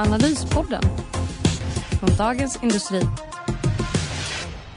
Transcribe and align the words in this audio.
Analyspodden 0.00 0.82
från 2.00 2.16
Dagens 2.18 2.62
Industri. 2.62 3.00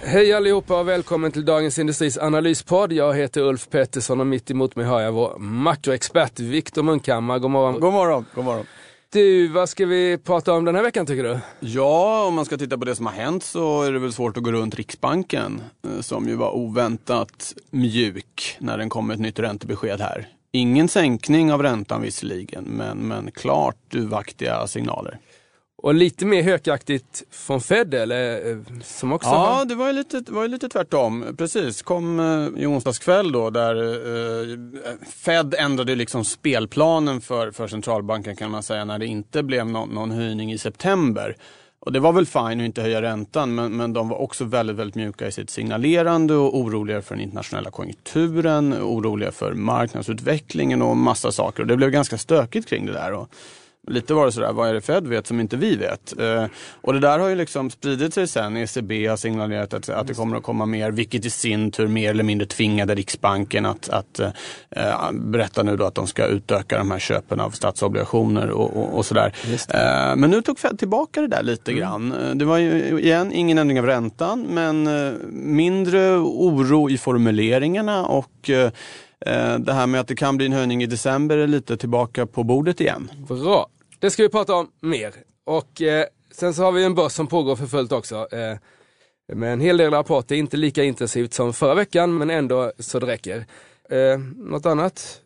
Hej 0.04 0.34
allihopa 0.34 0.80
och 0.80 0.88
välkommen 0.88 1.32
till 1.32 1.46
Dagens 1.46 1.80
Industris 1.80 2.18
analyspodd. 2.18 2.94
Jag 2.94 3.14
heter 3.14 3.42
Ulf 3.42 3.70
Pettersson 3.70 4.20
och 4.20 4.28
mitt 4.28 4.52
emot 4.52 4.76
mig 4.76 4.86
har 4.86 5.02
jag 5.02 5.12
vår 5.12 5.38
makroexpert 5.38 6.40
Viktor 6.40 6.84
Munkhammar. 6.84 7.40
God 7.40 7.52
morgon. 7.52 7.80
God 7.80 7.94
morgon, 7.94 8.26
god 8.36 8.46
morgon. 8.46 8.66
Du, 9.12 9.48
vad 9.48 9.70
ska 9.70 9.86
vi 9.86 10.18
prata 10.18 10.54
om 10.54 10.66
den 10.66 10.76
här 10.76 10.84
veckan 10.84 11.06
tycker 11.06 11.24
du? 11.24 11.40
Ja, 11.60 12.26
om 12.28 12.34
man 12.34 12.46
ska 12.46 12.58
titta 12.58 12.78
på 12.78 12.86
det 12.86 12.96
som 12.96 13.06
har 13.06 13.14
hänt 13.14 13.44
så 13.44 13.84
är 13.84 13.92
det 13.92 14.00
väl 14.00 14.14
svårt 14.14 14.38
att 14.38 14.44
gå 14.44 14.52
runt 14.52 14.76
Riksbanken 14.76 15.62
eh, 15.88 16.02
som 16.02 16.28
ju 16.28 16.36
var 16.36 16.52
oväntat 16.52 17.54
mjuk 17.70 18.58
när 18.60 18.78
den 18.78 18.90
kom 18.90 19.08
med 19.08 19.14
ett 19.14 19.20
nytt 19.20 19.40
räntebesked 19.40 20.02
här. 20.02 20.28
Ingen 20.54 20.88
sänkning 20.88 21.54
av 21.54 21.64
räntan 21.64 22.02
visserligen, 22.02 22.64
men, 22.64 22.98
men 22.98 23.32
klart 23.32 23.78
duvaktiga 23.90 24.68
signaler. 24.68 25.20
Och 25.84 25.94
lite 25.94 26.26
mer 26.26 26.44
hökaktigt 26.44 27.24
från 27.32 27.62
Fed 27.62 27.94
eller? 27.94 28.52
Eh, 28.52 28.58
som 28.84 29.14
också 29.14 29.30
ja, 29.30 29.36
har... 29.36 29.66
det 29.66 29.76
var 29.76 29.88
ju 29.88 29.94
lite, 29.94 30.20
det 30.20 30.32
var 30.32 30.42
ju 30.42 30.48
lite 30.48 30.70
tvärtom. 30.70 31.36
Precis, 31.38 31.82
kom 31.82 32.20
eh, 32.20 32.64
i 32.64 32.66
onsdags 32.66 33.00
kväll 33.00 33.32
då 33.32 33.50
där 33.50 33.76
eh, 33.76 34.58
Fed 35.08 35.56
ändrade 35.58 35.96
liksom 35.96 36.26
spelplanen 36.26 37.22
för, 37.22 37.52
för 37.52 37.68
centralbanken 37.68 38.36
kan 38.36 38.52
man 38.52 38.64
säga 38.64 38.86
när 38.86 39.00
det 39.00 39.06
inte 39.06 39.44
blev 39.44 39.68
någon, 39.68 39.90
någon 39.90 40.12
höjning 40.12 40.52
i 40.52 40.58
september. 40.58 41.36
Och 41.86 41.92
det 41.92 42.00
var 42.00 42.14
väl 42.14 42.26
fine 42.26 42.60
att 42.60 42.66
inte 42.66 42.82
höja 42.82 43.02
räntan 43.02 43.56
men, 43.56 43.78
men 43.78 43.94
de 43.94 44.10
var 44.10 44.22
också 44.22 44.46
väldigt, 44.46 44.76
väldigt 44.76 44.96
mjuka 44.96 45.28
i 45.28 45.32
sitt 45.32 45.50
signalerande 45.50 46.34
och 46.34 46.58
oroliga 46.58 47.02
för 47.02 47.16
den 47.16 47.24
internationella 47.24 47.72
konjunkturen, 47.72 48.74
oroliga 48.74 49.32
för 49.32 49.54
marknadsutvecklingen 49.54 50.82
och 50.82 50.98
massa 50.98 51.32
saker. 51.32 51.62
Och 51.62 51.68
det 51.68 51.78
blev 51.78 51.90
ganska 51.90 52.18
stökigt 52.18 52.70
kring 52.70 52.86
det 52.86 52.94
där. 52.94 53.14
Och 53.14 53.30
Lite 53.88 54.14
var 54.14 54.26
det 54.26 54.32
sådär, 54.32 54.54
vad 54.54 54.70
är 54.70 54.74
det 54.74 54.82
Fed 54.82 55.08
vet 55.08 55.28
som 55.28 55.40
inte 55.40 55.58
vi 55.58 55.76
vet? 55.76 56.20
Eh, 56.20 56.46
och 56.82 56.94
det 56.94 57.00
där 57.00 57.20
har 57.20 57.28
ju 57.28 57.36
liksom 57.36 57.70
spridit 57.70 58.14
sig 58.14 58.28
sen. 58.28 58.58
ECB 58.58 59.08
har 59.08 59.18
signalerat 59.18 59.74
att, 59.74 59.90
att 59.90 60.08
det 60.08 60.14
kommer 60.14 60.38
att 60.38 60.44
komma 60.44 60.66
mer, 60.66 60.92
vilket 60.92 61.26
i 61.26 61.30
sin 61.30 61.72
tur 61.72 61.88
mer 61.88 62.10
eller 62.10 62.24
mindre 62.24 62.48
tvingade 62.48 62.96
Riksbanken 62.96 63.66
att, 63.66 63.90
att 63.90 64.20
eh, 64.20 65.12
berätta 65.12 65.64
nu 65.64 65.78
då 65.78 65.86
att 65.86 65.96
de 65.96 66.08
ska 66.08 66.26
utöka 66.26 66.78
de 66.78 66.92
här 66.92 67.00
köpen 67.00 67.40
av 67.40 67.50
statsobligationer 67.50 68.50
och, 68.50 68.78
och, 68.78 68.98
och 68.98 69.06
sådär. 69.06 69.36
Eh, 69.70 70.16
men 70.16 70.30
nu 70.30 70.42
tog 70.42 70.60
Fed 70.60 70.80
tillbaka 70.80 71.22
det 71.22 71.28
där 71.28 71.44
lite 71.44 71.72
mm. 71.72 71.82
grann. 71.82 72.12
Eh, 72.12 72.36
det 72.36 72.46
var 72.46 72.58
ju 72.58 73.00
igen 73.00 73.32
ingen 73.32 73.58
ändring 73.58 73.80
av 73.80 73.86
räntan, 73.86 74.46
men 74.50 74.88
eh, 74.88 75.14
mindre 75.32 76.18
oro 76.18 76.90
i 76.90 76.98
formuleringarna 76.98 78.06
och 78.06 78.50
eh, 78.50 78.62
Eh, 78.66 78.72
det 79.60 79.74
här 79.74 79.88
med 79.88 80.02
att 80.02 80.08
det 80.08 80.16
kan 80.16 80.38
bli 80.38 80.46
en 80.46 80.54
höjning 80.54 80.84
i 80.84 80.86
december 80.86 81.38
är 81.38 81.48
lite 81.48 81.78
tillbaka 81.78 82.26
på 82.26 82.44
bordet 82.44 82.82
igen. 82.82 83.12
Bra, 83.28 83.70
det 84.00 84.10
ska 84.10 84.24
vi 84.24 84.30
prata 84.30 84.54
om 84.54 84.68
mer. 84.80 85.14
Och 85.44 85.82
eh, 85.82 86.06
sen 86.32 86.54
så 86.54 86.64
har 86.64 86.72
vi 86.72 86.84
en 86.84 86.96
börs 86.96 87.12
som 87.12 87.28
pågår 87.28 87.56
för 87.56 87.66
fullt 87.66 87.92
också. 87.92 88.28
Eh, 88.32 88.58
med 89.36 89.54
en 89.54 89.62
hel 89.62 89.78
del 89.78 89.92
rapporter, 89.92 90.36
inte 90.36 90.58
lika 90.58 90.84
intensivt 90.84 91.34
som 91.34 91.54
förra 91.54 91.74
veckan 91.74 92.18
men 92.18 92.30
ändå 92.30 92.72
så 92.80 93.00
det 93.00 93.08
räcker. 93.08 93.46
Eh, 93.90 94.20
något 94.38 94.66
annat 94.66 95.22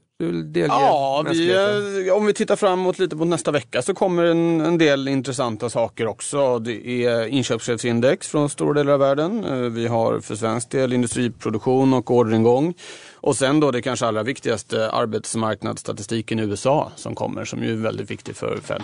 Ja, 0.68 1.26
vi, 1.32 2.12
om 2.12 2.26
vi 2.26 2.34
tittar 2.34 2.56
framåt 2.56 3.00
lite 3.00 3.18
på 3.18 3.26
nästa 3.26 3.52
vecka 3.52 3.82
så 3.82 3.94
kommer 3.94 4.24
en, 4.24 4.62
en 4.62 4.78
del 4.78 5.08
intressanta 5.08 5.70
saker 5.70 6.08
också. 6.08 6.60
Det 6.60 7.06
är 7.06 7.28
inköpschefsindex 7.28 8.28
från 8.28 8.50
stora 8.50 8.74
delar 8.74 8.94
av 8.94 9.00
världen. 9.00 9.46
Eh, 9.46 9.56
vi 9.56 9.88
har 9.88 10.20
för 10.20 10.36
svensk 10.36 10.70
del 10.70 10.94
industriproduktion 10.94 11.94
och 11.94 12.12
orderingång. 12.12 12.74
Och 13.26 13.36
sen 13.36 13.60
då 13.60 13.72
det 13.72 13.82
kanske 13.82 14.06
allra 14.06 14.24
viktigaste, 14.24 14.90
arbetsmarknadsstatistiken 14.92 16.40
i 16.40 16.42
USA 16.42 16.92
som 16.96 17.16
kommer, 17.16 17.46
som 17.46 17.64
ju 17.64 17.72
är 17.72 17.76
väldigt 17.76 18.12
viktig 18.12 18.36
för 18.36 18.58
Fed. 18.58 18.84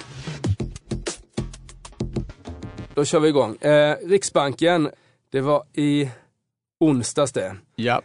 Då 2.94 3.06
kör 3.06 3.19
vi 3.19 3.30
igång. 3.30 3.56
Eh, 3.56 3.96
Riksbanken, 4.06 4.90
det 5.31 5.41
var 5.41 5.63
i 5.74 6.09
onsdags 6.80 7.31
det. 7.31 7.56
Ja. 7.75 8.01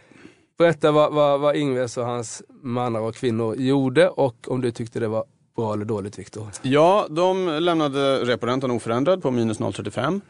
Berätta 0.57 0.91
vad, 0.91 1.13
vad, 1.13 1.39
vad 1.39 1.55
Ingves 1.55 1.97
och 1.97 2.05
hans 2.05 2.43
mannar 2.63 2.99
och 2.99 3.15
kvinnor 3.15 3.55
gjorde 3.55 4.09
och 4.09 4.35
om 4.47 4.61
du 4.61 4.71
tyckte 4.71 4.99
det 4.99 5.07
var 5.07 5.25
bra 5.55 5.73
eller 5.73 5.85
dåligt 5.85 6.19
Viktor? 6.19 6.47
Ja, 6.61 7.07
de 7.09 7.47
lämnade 7.47 8.25
reporäntan 8.25 8.71
oförändrad 8.71 9.21
på 9.21 9.31
minus 9.31 9.59
0,35. 9.59 10.21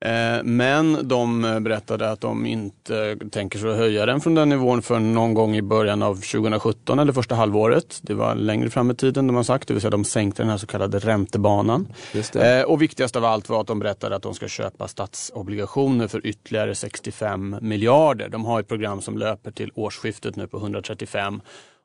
Eh, 0.00 0.42
men 0.44 1.08
de 1.08 1.42
berättade 1.60 2.10
att 2.10 2.20
de 2.20 2.46
inte 2.46 3.16
tänker 3.30 3.58
sig 3.58 3.70
att 3.70 3.76
höja 3.76 4.06
den 4.06 4.20
från 4.20 4.34
den 4.34 4.48
nivån 4.48 4.82
för 4.82 4.98
någon 4.98 5.34
gång 5.34 5.56
i 5.56 5.62
början 5.62 6.02
av 6.02 6.14
2017 6.14 6.98
eller 6.98 7.12
första 7.12 7.34
halvåret. 7.34 7.98
Det 8.02 8.14
var 8.14 8.34
längre 8.34 8.70
fram 8.70 8.90
i 8.90 8.94
tiden 8.94 9.26
de 9.26 9.36
har 9.36 9.42
sagt, 9.42 9.68
det 9.68 9.74
vill 9.74 9.80
säga 9.80 9.90
de 9.90 10.04
sänkte 10.04 10.42
den 10.42 10.50
här 10.50 10.58
så 10.58 10.66
kallade 10.66 10.98
räntebanan. 10.98 11.88
Eh, 12.34 12.62
och 12.62 12.82
viktigast 12.82 13.16
av 13.16 13.24
allt 13.24 13.48
var 13.48 13.60
att 13.60 13.66
de 13.66 13.78
berättade 13.78 14.16
att 14.16 14.22
de 14.22 14.34
ska 14.34 14.48
köpa 14.48 14.88
statsobligationer 14.88 16.08
för 16.08 16.26
ytterligare 16.26 16.74
65 16.74 17.56
miljarder. 17.60 18.28
De 18.28 18.44
har 18.44 18.60
ett 18.60 18.68
program 18.68 19.00
som 19.00 19.18
löper 19.18 19.50
till 19.50 19.70
årsskiftet 19.74 20.36
nu 20.36 20.46
på 20.46 20.56
135 20.56 21.40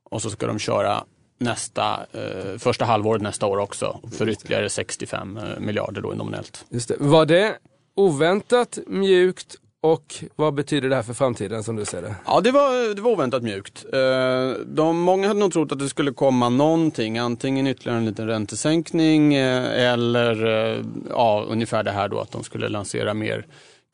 och 0.10 0.22
så 0.22 0.30
ska 0.30 0.48
de 0.48 0.60
köra 0.60 1.04
nästa, 1.40 2.06
eh, 2.12 2.58
första 2.58 2.86
halvåret 2.86 3.22
nästa 3.22 3.46
år 3.46 3.58
också 3.58 4.00
för 4.18 4.30
ytterligare 4.30 4.70
65 4.70 5.40
miljarder 5.60 6.02
då 6.02 6.10
nominellt. 6.10 6.66
Just 6.70 6.88
det. 6.88 6.96
Var 7.00 7.26
det 7.26 7.58
oväntat, 7.96 8.80
mjukt 8.88 9.58
och 9.84 10.16
vad 10.36 10.54
betyder 10.54 10.90
det 10.90 10.96
här 10.96 11.04
för 11.04 11.14
framtiden 11.14 11.64
som 11.64 11.76
du 11.76 11.86
ser 11.86 12.02
det? 12.02 12.16
Ja, 12.26 12.42
det 12.42 12.52
var, 12.52 12.96
det 12.96 13.02
var 13.02 13.12
oväntat 13.12 13.44
mjukt. 13.44 13.86
Eh, 13.94 14.52
de, 14.66 15.00
många 15.00 15.28
hade 15.28 15.40
nog 15.40 15.54
trott 15.54 15.72
att 15.72 15.80
det 15.80 15.90
skulle 15.90 16.12
komma 16.12 16.50
någonting, 16.50 17.18
antingen 17.18 17.68
ytterligare 17.68 17.98
en 17.98 18.06
liten 18.06 18.28
räntesänkning 18.28 19.34
eh, 19.34 19.92
eller 19.92 20.46
eh, 20.46 20.84
ja, 21.10 21.46
ungefär 21.50 21.84
det 21.84 21.92
här 21.92 22.10
då 22.10 22.20
att 22.20 22.32
de 22.32 22.44
skulle 22.44 22.70
lansera 22.70 23.14
mer 23.14 23.46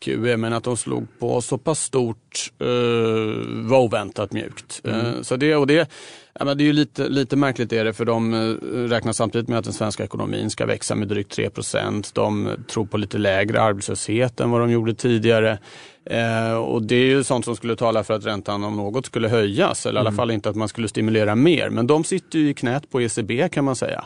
QE, 0.06 0.38
men 0.38 0.54
att 0.54 0.64
de 0.64 0.78
slog 0.78 1.08
på 1.20 1.42
så 1.42 1.58
pass 1.58 1.84
stort 1.84 2.52
var 3.48 3.80
oväntat 3.80 4.32
mjukt. 4.32 4.82
Mm. 4.84 5.24
Så 5.24 5.36
det, 5.36 5.56
och 5.56 5.68
det, 5.68 5.90
Ja, 6.40 6.46
men 6.46 6.58
det 6.58 6.64
är 6.64 6.66
ju 6.66 6.74
lite, 6.74 7.10
lite 7.10 7.36
märkligt 7.36 7.74
är 7.74 7.86
det 7.86 7.94
för 7.94 8.06
de 8.06 8.34
eh, 8.34 8.40
räknar 8.90 9.14
samtidigt 9.14 9.48
med 9.48 9.60
att 9.60 9.64
den 9.64 9.74
svenska 9.74 10.04
ekonomin 10.04 10.50
ska 10.50 10.66
växa 10.66 10.96
med 10.96 11.08
drygt 11.08 11.38
3% 11.38 12.12
De 12.14 12.50
tror 12.72 12.86
på 12.86 12.98
lite 12.98 13.18
lägre 13.18 13.62
arbetslöshet 13.62 14.40
än 14.40 14.52
vad 14.52 14.62
de 14.62 14.72
gjorde 14.72 14.94
tidigare. 14.94 15.60
Eh, 16.06 16.54
och 16.54 16.82
det 16.82 16.96
är 16.96 17.06
ju 17.06 17.24
sånt 17.24 17.46
som 17.46 17.56
skulle 17.56 17.76
tala 17.76 18.04
för 18.04 18.14
att 18.14 18.26
räntan 18.26 18.64
om 18.64 18.76
något 18.76 19.06
skulle 19.06 19.28
höjas 19.28 19.86
eller 19.86 20.00
i 20.00 20.00
alla 20.00 20.10
mm. 20.10 20.18
fall 20.18 20.32
inte 20.32 20.50
att 20.50 20.56
man 20.56 20.68
skulle 20.68 20.88
stimulera 20.88 21.36
mer. 21.36 21.70
Men 21.70 21.88
de 21.88 22.04
sitter 22.04 22.40
ju 22.40 22.50
i 22.50 22.54
knät 22.54 22.92
på 22.92 23.02
ECB 23.02 23.50
kan 23.50 23.66
man 23.66 23.76
säga. 23.76 24.06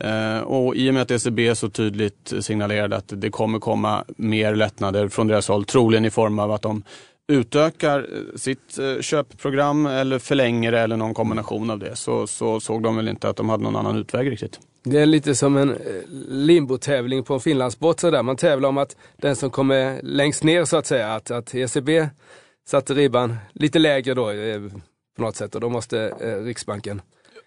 Eh, 0.00 0.38
och 0.38 0.76
i 0.76 0.90
och 0.90 0.94
med 0.94 1.02
att 1.02 1.10
ECB 1.10 1.54
så 1.54 1.68
tydligt 1.68 2.32
signalerade 2.40 2.96
att 2.96 3.12
det 3.16 3.30
kommer 3.30 3.58
komma 3.58 4.04
mer 4.16 4.54
lättnader 4.54 5.08
från 5.08 5.26
deras 5.26 5.48
håll, 5.48 5.64
troligen 5.64 6.04
i 6.04 6.10
form 6.10 6.38
av 6.38 6.52
att 6.52 6.62
de 6.62 6.82
utökar 7.28 7.98
eh, 7.98 8.36
sitt 8.36 8.78
eh, 8.78 9.00
köpprogram 9.00 9.86
eller 9.86 10.18
förlänger 10.18 10.72
det 10.72 10.80
eller 10.80 10.96
någon 10.96 11.14
kombination 11.14 11.70
av 11.70 11.78
det 11.78 11.96
så, 11.96 12.26
så 12.26 12.60
såg 12.60 12.82
de 12.82 12.96
väl 12.96 13.08
inte 13.08 13.28
att 13.28 13.36
de 13.36 13.48
hade 13.48 13.62
någon 13.64 13.76
annan 13.76 13.96
utväg 13.96 14.30
riktigt. 14.30 14.60
Det 14.84 14.98
är 14.98 15.06
lite 15.06 15.34
som 15.34 15.56
en 15.56 15.70
eh, 15.70 15.76
limbotävling 16.28 17.24
på 17.24 17.34
en 17.34 17.40
finlandsbåt 17.40 18.00
sådär. 18.00 18.22
Man 18.22 18.36
tävlar 18.36 18.68
om 18.68 18.78
att 18.78 18.96
den 19.16 19.36
som 19.36 19.50
kommer 19.50 20.00
längst 20.02 20.44
ner 20.44 20.64
så 20.64 20.76
att 20.76 20.86
säga, 20.86 21.14
att, 21.14 21.30
att 21.30 21.54
ECB 21.54 22.08
satte 22.66 22.94
ribban 22.94 23.36
lite 23.52 23.78
lägre 23.78 24.14
då 24.14 24.32
på 25.16 25.22
något 25.22 25.36
sätt 25.36 25.54
och 25.54 25.60
då 25.60 25.68
måste 25.68 26.08
Riksbanken 26.44 27.02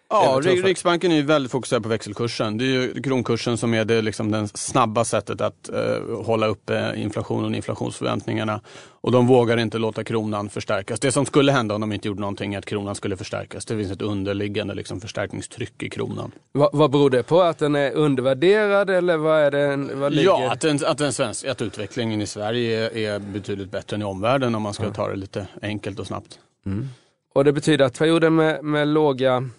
Ja, 0.10 0.42
Riksbanken 0.44 1.12
är 1.12 1.16
ju 1.16 1.22
väldigt 1.22 1.52
fokuserad 1.52 1.84
på 1.84 1.90
växelkursen. 1.90 2.57
Det 2.57 2.66
är 2.66 2.68
ju 2.68 3.02
kronkursen 3.02 3.57
som 3.57 3.74
är 3.74 3.86
det 3.86 4.02
liksom 4.02 4.31
det 4.31 4.48
snabba 4.57 5.06
sättet 5.06 5.42
att 5.42 5.69
eh, 5.69 6.24
hålla 6.25 6.48
uppe 6.48 6.94
inflationen 6.98 7.46
och 7.46 7.56
inflationsförväntningarna. 7.56 8.62
Och 9.02 9.12
de 9.12 9.28
vågar 9.28 9.57
inte 9.57 9.78
låta 9.78 10.04
kronan 10.04 10.50
förstärkas. 10.50 11.00
Det 11.00 11.12
som 11.12 11.25
skulle 11.25 11.52
hända 11.52 11.75
om 11.75 11.81
de 11.81 11.94
inte 11.94 12.07
gjorde 12.07 12.22
någonting 12.22 12.54
är 12.54 12.57
att 12.57 12.66
kronan 12.66 12.96
skulle 12.96 13.18
förstärkas. 13.18 13.66
Det 13.66 13.78
finns 13.78 13.92
ett 13.92 14.02
underliggande 14.02 14.74
liksom, 14.74 15.02
förstärkningstryck 15.02 15.84
i 15.84 15.90
kronan. 15.90 16.31
Va, 16.52 16.69
vad 16.74 16.92
beror 16.92 17.10
det 17.10 17.24
på? 17.24 17.42
Att 17.42 17.57
den 17.57 17.75
är 17.75 17.92
undervärderad 17.92 18.90
eller 18.90 19.18
vad 19.18 19.40
är 19.40 19.52
det? 19.52 19.96
Vad 19.96 20.13
ligger? 20.13 20.30
Ja, 20.30 20.52
att, 20.52 20.62
den, 20.62 20.80
att, 20.86 20.98
den 20.98 21.13
svensk, 21.13 21.46
att 21.46 21.62
utvecklingen 21.62 22.22
i 22.22 22.28
Sverige 22.28 22.90
är, 22.90 22.98
är 22.98 23.19
betydligt 23.19 23.72
bättre 23.72 23.96
än 23.96 24.02
i 24.02 24.06
omvärlden 24.06 24.56
om 24.56 24.62
man 24.62 24.74
ska 24.74 24.84
mm. 24.84 24.96
ta 24.96 25.07
det 25.07 25.16
lite 25.16 25.48
enkelt 25.62 26.00
och 26.00 26.07
snabbt. 26.07 26.40
Mm. 26.66 26.90
Och 27.34 27.44
det 27.44 27.54
betyder 27.54 27.86
att 27.86 28.00
perioden 28.00 28.36
med, 28.36 28.63
med 28.63 28.88
låga 28.88 29.50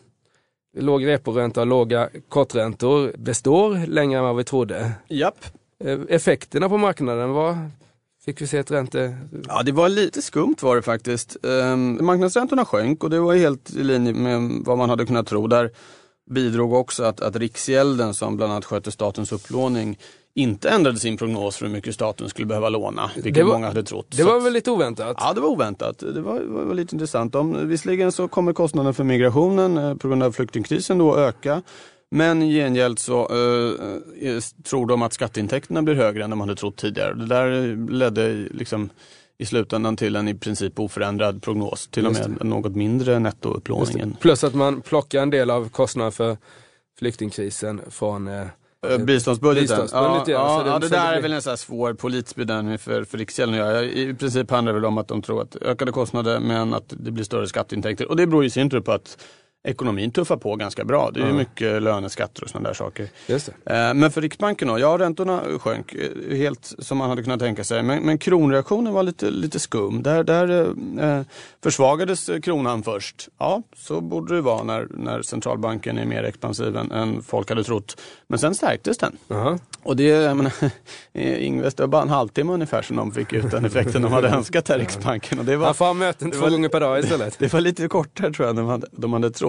låg 0.76 1.06
reporänta 1.06 1.60
och 1.60 1.66
låga 1.66 2.08
korträntor 2.28 3.12
består 3.18 3.86
längre 3.86 4.18
än 4.18 4.24
vad 4.24 4.36
vi 4.36 4.44
trodde. 4.44 4.92
Japp. 5.08 5.44
Eh, 5.84 5.98
Effekterna 6.08 6.68
på 6.68 6.78
marknaden, 6.78 7.30
vad 7.30 7.56
fick 8.24 8.40
vi 8.40 8.46
se 8.46 8.58
ett 8.58 8.70
ränte... 8.70 9.18
Ja, 9.48 9.62
det 9.62 9.72
var 9.72 9.88
lite 9.88 10.22
skumt 10.22 10.56
var 10.60 10.76
det 10.76 10.82
faktiskt. 10.82 11.36
Um, 11.42 12.04
marknadsräntorna 12.06 12.64
sjönk 12.64 13.04
och 13.04 13.10
det 13.10 13.20
var 13.20 13.34
helt 13.34 13.70
i 13.70 13.82
linje 13.82 14.12
med 14.12 14.62
vad 14.64 14.78
man 14.78 14.90
hade 14.90 15.06
kunnat 15.06 15.26
tro. 15.26 15.46
Där 15.46 15.70
bidrog 16.30 16.72
också 16.72 17.04
att, 17.04 17.20
att 17.20 17.36
Riksgälden 17.36 18.14
som 18.14 18.36
bland 18.36 18.52
annat 18.52 18.64
sköter 18.64 18.90
statens 18.90 19.32
upplåning 19.32 19.98
inte 20.36 20.68
ändrade 20.68 20.98
sin 20.98 21.16
prognos 21.16 21.56
för 21.56 21.66
hur 21.66 21.72
mycket 21.72 21.94
staten 21.94 22.28
skulle 22.28 22.46
behöva 22.46 22.68
låna, 22.68 23.10
vilket 23.16 23.46
var- 23.46 23.52
många 23.52 23.66
hade 23.66 23.82
trott. 23.82 24.06
Det 24.10 24.16
Så 24.16 24.24
var 24.24 24.40
väl 24.40 24.52
lite 24.52 24.70
oväntat? 24.70 25.16
Ja, 25.20 25.32
det 25.32 25.40
var 25.40 25.48
oväntat. 25.48 25.98
Det 25.98 26.20
var, 26.20 26.40
var, 26.40 26.74
lite 26.74 26.94
intressant. 26.94 27.32
De, 27.32 27.68
visserligen 27.68 28.12
så 28.12 28.28
kommer 28.28 28.52
kostnaden 28.52 28.94
för 28.94 29.04
migrationen 29.04 29.78
eh, 29.78 29.94
på 29.94 30.08
grund 30.08 30.22
av 30.22 30.32
flyktingkrisen 30.32 30.98
då 30.98 31.16
öka. 31.16 31.62
Men 32.10 32.42
i 32.42 32.52
gengäld 32.52 32.98
så 32.98 33.28
eh, 33.30 34.30
eh, 34.30 34.40
tror 34.70 34.86
de 34.86 35.02
att 35.02 35.12
skatteintäkterna 35.12 35.82
blir 35.82 35.94
högre 35.94 36.24
än 36.24 36.30
de 36.30 36.40
hade 36.40 36.56
trott 36.56 36.76
tidigare. 36.76 37.14
Det 37.14 37.26
där 37.26 37.76
ledde 37.92 38.32
liksom 38.32 38.90
i 39.38 39.46
slutändan 39.46 39.96
till 39.96 40.16
en 40.16 40.28
i 40.28 40.34
princip 40.34 40.80
oförändrad 40.80 41.42
prognos. 41.42 41.88
Till 41.88 42.06
och 42.06 42.12
med 42.12 42.44
något 42.44 42.76
mindre 42.76 43.12
Just 43.12 43.22
nettoupplåning. 43.22 43.98
det. 43.98 44.20
Plus 44.20 44.44
att 44.44 44.54
man 44.54 44.80
plockar 44.80 45.22
en 45.22 45.30
del 45.30 45.50
av 45.50 45.68
kostnaden 45.68 46.12
för 46.12 46.36
flyktingkrisen 46.98 47.80
från 47.90 48.28
eh, 48.28 48.46
Eh, 48.92 48.98
Biståndsbudgeten. 48.98 49.62
Biståndsbudget, 49.82 50.28
ja. 50.28 50.34
ja, 50.34 50.58
Så 50.58 50.64
det- 50.64 50.70
ja, 50.70 50.78
det 50.78 50.88
så 50.88 50.94
där 50.94 51.12
är 51.12 51.22
väl 51.22 51.32
en 51.32 51.42
sån 51.42 51.50
här 51.50 51.56
svår 51.56 51.94
politisk 51.94 52.36
bedömning 52.36 52.78
för, 52.78 53.04
för 53.04 53.18
Riksgälden 53.18 53.60
att 53.60 53.66
göra. 53.66 53.82
I 53.84 54.14
princip 54.14 54.50
handlar 54.50 54.72
det 54.72 54.78
väl 54.80 54.84
om 54.86 54.98
att 54.98 55.08
de 55.08 55.22
tror 55.22 55.42
att 55.42 55.56
ökade 55.56 55.92
kostnader 55.92 56.40
men 56.40 56.74
att 56.74 56.84
det 56.88 57.10
blir 57.10 57.24
större 57.24 57.46
skatteintäkter. 57.46 58.08
Och 58.08 58.16
det 58.16 58.26
beror 58.26 58.44
i 58.44 58.50
sin 58.50 58.70
tur 58.70 58.80
på 58.80 58.92
att 58.92 59.18
ekonomin 59.64 60.10
tuffar 60.10 60.36
på 60.36 60.56
ganska 60.56 60.84
bra. 60.84 61.10
Det 61.10 61.20
är 61.22 61.26
Ja. 61.26 61.32
mycket 61.32 61.82
löneskatter 61.82 62.42
och 62.44 62.48
sådana 62.50 62.68
där 62.68 62.74
saker. 62.74 63.08
Det. 63.26 63.48
Eh, 63.48 63.94
Men 63.94 64.10
för 64.10 64.20
Riksbanken 64.20 64.68
då, 64.68 64.78
ja 64.78 64.98
räntorna 64.98 65.42
sjönk 65.58 65.94
eh, 65.94 66.36
helt 66.36 66.72
som 66.78 66.98
man 66.98 67.08
hade 67.10 67.22
kunnat 67.22 67.40
tänka 67.40 67.64
sig. 67.64 67.82
Men, 67.82 68.02
men 68.02 68.18
kronreaktionen 68.18 68.92
var 68.92 69.02
lite, 69.02 69.30
lite 69.30 69.58
skum. 69.58 70.02
Där, 70.02 70.24
där 70.24 70.68
eh, 71.00 71.22
försvagades 71.62 72.30
kronan 72.42 72.82
först. 72.82 73.28
Ja, 73.38 73.62
så 73.76 74.00
borde 74.00 74.34
det 74.34 74.40
vara 74.40 74.62
när, 74.62 74.86
när 74.90 75.22
centralbanken 75.22 75.98
är 75.98 76.04
mer 76.04 76.22
expansiv 76.22 76.76
än, 76.76 76.92
än 76.92 77.22
folk 77.22 77.48
hade 77.48 77.64
trott. 77.64 78.00
Men 78.28 78.38
sen 78.38 78.54
stärktes 78.54 78.98
den. 78.98 79.16
Jaha. 79.28 79.58
Och 79.82 79.96
det, 79.96 80.04
jag 80.04 80.36
menar, 80.36 80.52
Ingves, 81.14 81.74
det 81.74 81.82
var 81.82 81.88
bara 81.88 82.02
en 82.02 82.08
halvtimme 82.08 82.52
ungefär 82.52 82.82
som 82.82 82.96
de 82.96 83.12
fick 83.12 83.32
ut 83.32 83.50
den 83.50 83.64
effekten 83.64 84.02
de 84.02 84.12
hade 84.12 84.28
önskat 84.36 84.64
där 84.64 84.78
Riksbanken. 84.78 85.38
Och 85.38 85.44
det 85.44 85.56
var, 85.56 85.66
Han 85.66 85.74
får 85.74 85.94
möten 85.94 86.30
det 86.30 86.36
två 86.36 86.42
var- 86.42 86.50
gånger 86.50 86.68
per 86.68 86.80
dag 86.80 86.98
istället. 86.98 87.36
det 87.38 87.52
var 87.52 87.60
lite 87.60 87.88
kortare 87.88 88.32
tror 88.32 88.46
jag 88.46 88.50
än 88.50 88.56
de 88.56 88.66
hade, 88.66 88.86
de 88.90 89.12
hade 89.12 89.30
trott. 89.30 89.45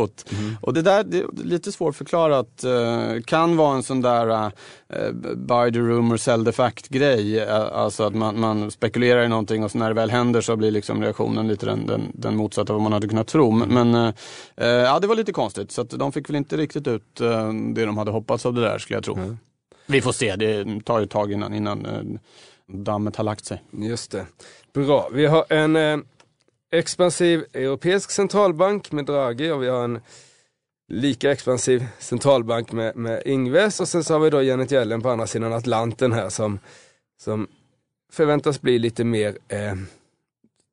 Och 0.61 0.73
det 0.73 0.81
där 0.81 1.03
det 1.03 1.17
är 1.17 1.27
lite 1.43 1.71
svårförklarat. 1.71 2.63
Uh, 2.65 3.21
kan 3.21 3.57
vara 3.57 3.75
en 3.75 3.83
sån 3.83 4.01
där 4.01 4.27
uh, 4.29 4.49
buy 5.35 5.71
the 5.71 5.79
rumor, 5.79 6.17
sell 6.17 6.45
the 6.45 6.51
fact 6.51 6.87
grej. 6.87 7.45
Uh, 7.45 7.51
alltså 7.53 8.03
att 8.03 8.15
man, 8.15 8.39
man 8.39 8.71
spekulerar 8.71 9.23
i 9.23 9.27
någonting 9.27 9.63
och 9.63 9.71
så 9.71 9.77
när 9.77 9.87
det 9.87 9.93
väl 9.93 10.11
händer 10.11 10.41
så 10.41 10.55
blir 10.55 10.71
liksom 10.71 11.01
reaktionen 11.01 11.47
lite 11.47 11.65
den, 11.65 11.85
den, 11.85 12.11
den 12.13 12.35
motsatta 12.35 12.73
vad 12.73 12.81
man 12.81 12.93
hade 12.93 13.07
kunnat 13.07 13.27
tro. 13.27 13.51
Men, 13.51 13.95
uh, 13.95 14.13
ja, 14.55 14.99
det 14.99 15.07
var 15.07 15.15
lite 15.15 15.33
konstigt 15.33 15.71
så 15.71 15.83
de 15.83 16.11
fick 16.11 16.29
väl 16.29 16.35
inte 16.35 16.57
riktigt 16.57 16.87
ut 16.87 17.21
uh, 17.21 17.53
det 17.53 17.85
de 17.85 17.97
hade 17.97 18.11
hoppats 18.11 18.45
av 18.45 18.53
det 18.53 18.61
där 18.61 18.77
skulle 18.77 18.97
jag 18.97 19.03
tro. 19.03 19.37
Vi 19.85 20.01
får 20.01 20.11
se, 20.11 20.35
det 20.35 20.81
tar 20.85 20.99
ju 20.99 21.05
ett 21.05 21.11
tag 21.11 21.31
innan, 21.31 21.53
innan 21.53 21.87
dammet 22.67 23.15
har 23.15 23.23
lagt 23.23 23.45
sig. 23.45 23.63
Just 23.71 24.11
det. 24.11 24.25
Bra. 24.73 25.09
Vi 25.13 25.25
har 25.25 25.45
en 25.49 25.75
eh, 25.75 25.97
expansiv 26.71 27.45
europeisk 27.53 28.11
centralbank 28.11 28.91
med 28.91 29.05
Draghi 29.05 29.51
och 29.51 29.63
vi 29.63 29.67
har 29.67 29.83
en 29.83 30.01
lika 30.87 31.31
expansiv 31.31 31.85
centralbank 31.99 32.71
med, 32.71 32.95
med 32.95 33.21
Ingves 33.25 33.79
och 33.79 33.87
sen 33.87 34.03
så 34.03 34.13
har 34.13 34.19
vi 34.19 34.29
då 34.29 34.43
Janet 34.43 34.71
Yellen 34.71 35.01
på 35.01 35.09
andra 35.09 35.27
sidan 35.27 35.53
Atlanten 35.53 36.13
här 36.13 36.29
som, 36.29 36.59
som 37.21 37.47
förväntas 38.11 38.61
bli 38.61 38.79
lite 38.79 39.03
mer 39.03 39.37
eh, 39.47 39.75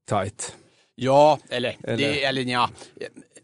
tight. 0.08 0.56
Ja, 0.94 1.38
eller, 1.48 1.76
Eller? 1.82 1.96
Det, 1.96 2.24
eller 2.24 2.42
ja. 2.42 2.70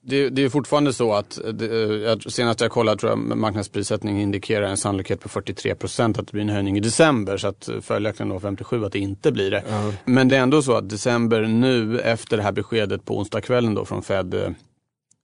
Det, 0.02 0.28
det 0.28 0.42
är 0.44 0.48
fortfarande 0.48 0.92
så 0.92 1.12
att 1.14 1.38
det, 1.52 1.66
jag- 2.02 2.32
senast 2.32 2.60
jag 2.60 2.70
kollade 2.70 3.00
tror 3.00 3.10
jag 3.12 3.18
marknadsprissättning 3.18 4.20
indikerar 4.22 4.66
en 4.68 4.76
sannolikhet 4.76 5.20
på 5.20 5.28
43 5.28 5.74
procent 5.74 6.18
att 6.18 6.26
det 6.26 6.32
blir 6.32 6.42
en 6.42 6.48
höjning 6.48 6.76
i 6.76 6.80
december. 6.80 7.36
Så 7.36 7.48
att 7.48 7.68
följaktligen 7.82 8.28
då 8.28 8.40
57 8.40 8.84
att 8.84 8.92
det 8.92 8.98
inte 8.98 9.32
blir 9.32 9.50
det. 9.50 9.62
Men 10.04 10.28
det 10.28 10.36
är 10.36 10.40
ändå 10.40 10.62
så 10.62 10.72
att 10.76 10.88
december 10.90 11.42
nu 11.42 12.00
efter 12.00 12.36
det 12.36 12.42
här 12.42 12.52
beskedet 12.52 13.04
på 13.04 13.18
onsdagskvällen 13.18 13.74
då 13.74 13.84
från 13.84 14.02
Fed 14.02 14.34
eh, 14.34 14.50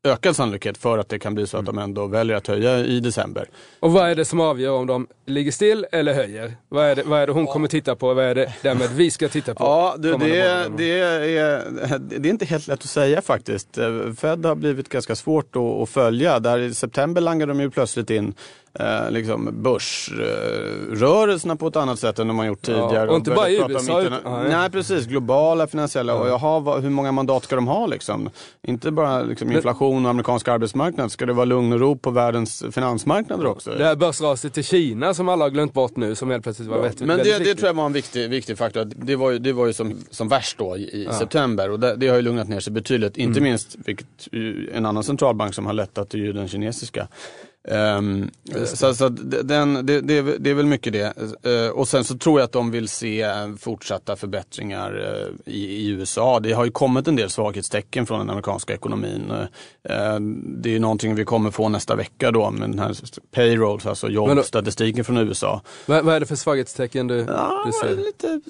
ökad 0.07 0.37
sannolikhet 0.37 0.79
för 0.79 0.99
att 0.99 1.09
det 1.09 1.19
kan 1.19 1.35
bli 1.35 1.47
så 1.47 1.59
att 1.59 1.67
de 1.67 1.79
ändå 1.79 2.07
väljer 2.07 2.37
att 2.37 2.47
höja 2.47 2.79
i 2.79 3.01
december. 3.01 3.49
Och 3.81 3.93
vad 3.93 4.11
är 4.11 4.15
det 4.15 4.25
som 4.25 4.41
avgör 4.41 4.73
om 4.73 4.87
de 4.87 5.07
ligger 5.27 5.53
still 5.53 5.87
eller 5.93 6.15
höjer? 6.15 6.57
Vad 6.69 6.85
är 6.85 6.97
det, 6.97 7.03
vad 7.03 7.21
är 7.21 7.27
det 7.27 7.33
hon 7.33 7.47
kommer 7.47 7.69
titta 7.69 7.97
på? 7.97 8.15
Vad 8.15 8.25
är 8.25 8.35
det 8.35 8.53
därmed 8.63 8.91
vi 8.91 9.11
ska 9.11 9.29
titta 9.29 9.55
på? 9.55 9.65
Ja, 9.77 9.95
du, 9.99 10.13
det, 10.13 10.69
det, 10.77 11.01
är, 11.01 11.99
det 11.99 12.29
är 12.29 12.31
inte 12.31 12.45
helt 12.45 12.67
lätt 12.67 12.81
att 12.81 12.91
säga 12.91 13.23
faktiskt. 13.23 13.75
Fed 14.19 14.47
har 14.47 14.55
blivit 14.55 14.89
ganska 14.89 15.15
svårt 15.15 15.57
att, 15.57 15.63
att 15.63 15.89
följa. 15.89 16.39
Där 16.39 16.59
I 16.59 16.75
september 16.75 17.21
langade 17.21 17.53
de 17.53 17.61
ju 17.61 17.71
plötsligt 17.71 18.11
in 18.11 18.35
eh, 18.81 19.11
liksom 19.11 19.63
börsrörelserna 19.63 21.57
på 21.57 21.67
ett 21.67 21.77
annat 21.77 21.99
sätt 21.99 22.19
än 22.19 22.29
de 22.29 22.39
har 22.39 22.47
gjort 22.47 22.63
tidigare. 22.63 23.09
och 23.11 23.17
inte 23.17 23.31
bara 23.31 23.51
i 23.51 23.57
USA, 23.69 24.03
interna- 24.03 24.21
nej. 24.25 24.49
Nej, 24.51 24.71
precis. 24.71 25.07
Globala 25.07 25.67
finansiella. 25.67 26.15
Och 26.15 26.29
jaha, 26.29 26.61
vad, 26.61 26.83
hur 26.83 26.91
många 26.91 27.13
mandat 27.13 27.45
ska 27.45 27.57
de 27.57 27.67
ha 27.67 27.87
liksom? 27.87 28.31
Inte 28.63 28.91
bara 28.91 29.23
liksom, 29.23 29.53
inflation 29.53 30.05
och 30.05 30.11
amerikansk 30.11 30.49
arbetsmarknad. 30.49 31.13
Ska 31.13 31.27
det 31.27 31.33
vara 31.33 31.45
lugn 31.45 31.73
och 31.73 31.81
ro 31.81 31.97
på 31.99 32.11
världens 32.11 32.65
finansmarknader 32.71 33.47
också? 33.47 33.71
Det 33.71 33.85
här 33.85 33.97
börsraset 33.97 34.55
till 34.55 34.65
Kina 34.65 35.15
som 35.15 35.29
alla 35.29 35.45
har 35.45 35.51
glömt 35.51 35.73
bort 35.73 35.97
nu 35.97 36.15
som 36.15 36.31
helt 36.31 36.43
plötsligt 36.43 36.69
var 36.69 36.79
väldigt, 36.81 37.01
Men 37.01 37.09
väldigt 37.09 37.25
det, 37.27 37.33
det 37.33 37.39
viktigt. 37.39 37.59
tror 37.59 37.67
jag 37.69 37.75
var 37.75 37.87
en 37.87 37.93
viktig, 37.93 38.31
viktig 38.31 38.59
faktor. 38.59 38.85
Det 38.97 39.17
var 39.17 39.31
ju, 39.31 39.39
det 39.39 39.53
var 39.53 39.67
ju 39.67 39.73
som, 39.73 39.95
som 40.11 40.29
värst 40.29 40.59
då 40.59 40.77
i, 40.77 41.09
september 41.19 41.71
och 41.71 41.81
det, 41.81 41.97
det 41.97 42.09
har 42.09 42.17
ju 42.17 42.23
lugnat 42.23 42.49
ner 42.49 42.61
sig 42.61 42.73
betydligt. 42.73 43.17
Inte 43.17 43.41
minst, 43.41 43.77
vilket 43.85 44.07
en 44.75 44.87
annan 44.87 45.03
centralbank 45.03 45.55
som 45.55 45.67
har 45.67 45.73
lättat 45.73 46.15
är 46.15 46.19
ju 46.19 46.33
den 46.33 46.49
kinesiska. 46.49 47.09
Ehm, 47.69 48.31
så 48.67 48.95
så 48.95 49.09
den, 49.09 49.87
det, 49.87 50.01
det, 50.01 50.15
är 50.19 50.23
väl- 50.23 50.37
det 50.41 50.51
är 50.51 50.55
väl 50.55 50.67
mycket 50.67 50.93
det. 50.93 51.13
Eh, 51.43 51.71
och 51.71 51.89
sen 51.89 52.05
så 52.05 52.19
tror 52.19 52.41
jag 52.41 52.45
att 52.45 52.53
de 52.53 52.71
vill 52.71 52.89
se 52.89 53.23
eh, 53.23 53.55
fortsatta 53.59 54.17
förbättringar 54.17 55.15
eh, 55.47 55.53
i, 55.55 55.65
i 55.65 55.89
USA. 55.89 56.41
Det 56.41 56.53
har 56.53 56.65
ju 56.65 56.71
kommit 56.71 57.09
en 57.09 57.17
del 57.17 57.31
svaghetstecken 57.31 58.07
från 58.07 58.19
den 58.19 58.31
amerikanska 58.31 58.75
ekonomin. 58.75 59.31
Eh, 59.31 59.47
det 60.59 60.69
är 60.69 60.73
ju 60.73 60.79
någonting 60.79 61.15
vi 61.15 61.25
kommer 61.25 61.51
få 61.51 61.69
nästa 61.69 61.97
vecka 61.97 62.31
då 62.31 62.51
med 62.51 62.71
den 62.71 62.79
här 62.79 62.95
payrolls, 63.35 63.87
alltså 63.87 64.09
jobbstatistiken 64.09 65.05
från 65.05 65.17
USA. 65.17 65.61
Vad, 65.87 66.05
vad 66.05 66.15
är 66.15 66.21
det 66.21 66.27
för 66.27 66.37
svaghetstecken 66.37 67.07
du, 67.07 67.19
Ja, 67.29 67.63
du 67.67 67.73
ser? 67.73 67.97
lite, 67.97 68.41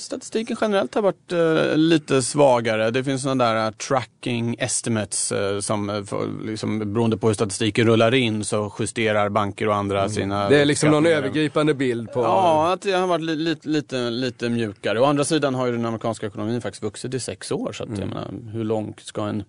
statistiken 0.00 0.56
generellt 0.60 0.94
har 0.94 1.02
varit 1.02 1.32
lite 1.78 2.22
svagare. 2.22 2.90
Det 2.90 3.04
finns 3.04 3.22
sådana 3.22 3.52
där 3.54 3.72
tracking 3.72 4.56
estimates 4.58 5.32
som 5.60 6.04
för, 6.06 6.46
liksom, 6.46 6.92
beroende 6.92 7.16
på 7.16 7.26
hur 7.26 7.34
statistiken 7.34 7.86
rullar 7.86 8.14
in 8.14 8.44
så 8.44 8.61
justerar 8.78 9.28
banker 9.28 9.68
och 9.68 9.74
andra 9.74 10.08
sina 10.08 10.38
Mm. 10.38 10.52
Det 10.52 10.60
är 10.60 10.64
liksom 10.64 10.90
någon 10.90 11.06
övergripande 11.06 11.74
bild 11.74 12.12
på... 12.12 12.20
Ja, 12.20 12.72
att 12.72 12.82
det 12.82 12.92
har 12.92 13.06
varit 13.06 13.24
li, 13.24 13.36
lite, 13.36 13.68
lite, 13.68 14.10
lite 14.10 14.48
mjukare. 14.48 15.00
Å 15.00 15.04
andra 15.04 15.24
sidan 15.24 15.54
har 15.54 15.66
ju 15.66 15.72
den 15.72 15.86
amerikanska 15.86 16.26
ekonomin 16.26 16.60
faktiskt 16.60 16.82
vuxit 16.82 17.14
i 17.14 17.20
sex 17.20 17.52
år. 17.52 17.72
Så 17.72 17.82
att, 17.82 17.88
Mm. 17.88 18.00
jag 18.00 18.08
menar, 18.08 18.52
hur 18.52 18.64
långt 18.64 19.00
ska 19.00 19.22
en... 19.26 19.42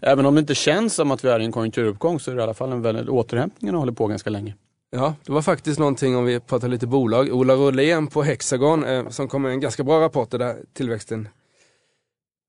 Även 0.00 0.26
om 0.26 0.34
det 0.34 0.40
inte 0.40 0.54
känns 0.54 0.94
som 0.94 1.10
att 1.10 1.24
vi 1.24 1.28
är 1.28 1.40
i 1.40 1.44
en 1.44 1.52
konjunkturuppgång 1.52 2.20
så 2.20 2.30
är 2.30 2.34
det 2.34 2.40
i 2.40 2.42
alla 2.42 2.54
fall 2.54 2.72
en 2.72 2.82
väldigt... 2.82 3.08
Återhämtningen 3.08 3.74
hållit 3.74 3.96
på 3.96 4.06
ganska 4.06 4.30
länge. 4.30 4.54
Ja, 4.90 5.14
det 5.24 5.32
var 5.32 5.42
faktiskt 5.42 5.78
någonting 5.78 6.16
om 6.16 6.24
vi 6.24 6.40
pratar 6.40 6.68
lite 6.68 6.86
bolag. 6.86 7.32
Ola 7.32 7.54
Rolén 7.54 8.06
på 8.06 8.22
Hexagon 8.22 8.84
eh, 8.84 9.08
som 9.08 9.28
kom 9.28 9.42
med 9.42 9.52
en 9.52 9.60
ganska 9.60 9.82
bra 9.84 10.00
rapport 10.00 10.30
där 10.30 10.56
tillväxten 10.72 11.28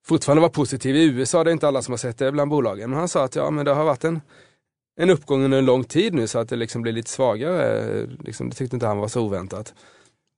fortfarande 0.08 0.42
var 0.42 0.50
positiv. 0.50 0.96
I 0.96 1.04
USA 1.04 1.44
det 1.44 1.50
är 1.50 1.52
inte 1.52 1.68
alla 1.68 1.82
som 1.82 1.92
har 1.92 1.98
sett 1.98 2.18
det 2.18 2.32
bland 2.32 2.52
bolagen. 2.52 2.90
Men 2.90 3.00
han 3.00 3.08
sa 3.08 3.24
att 3.24 3.36
ja, 3.36 3.52
men 3.52 3.66
det 3.66 3.72
har 3.72 3.84
varit 3.86 4.04
en, 4.04 4.22
en 5.02 5.10
uppgång 5.10 5.44
under 5.44 5.58
en 5.58 5.66
lång 5.66 5.84
tid 5.84 6.14
nu 6.14 6.28
så 6.28 6.40
att 6.40 6.50
det 6.50 6.56
liksom 6.56 6.82
blir 6.82 6.94
lite 6.94 7.10
svagare. 7.10 8.08
Liksom, 8.24 8.50
det 8.50 8.56
tyckte 8.56 8.76
inte 8.76 8.86
han 8.88 8.98
var 8.98 9.08
så 9.08 9.22
oväntat. 9.22 9.74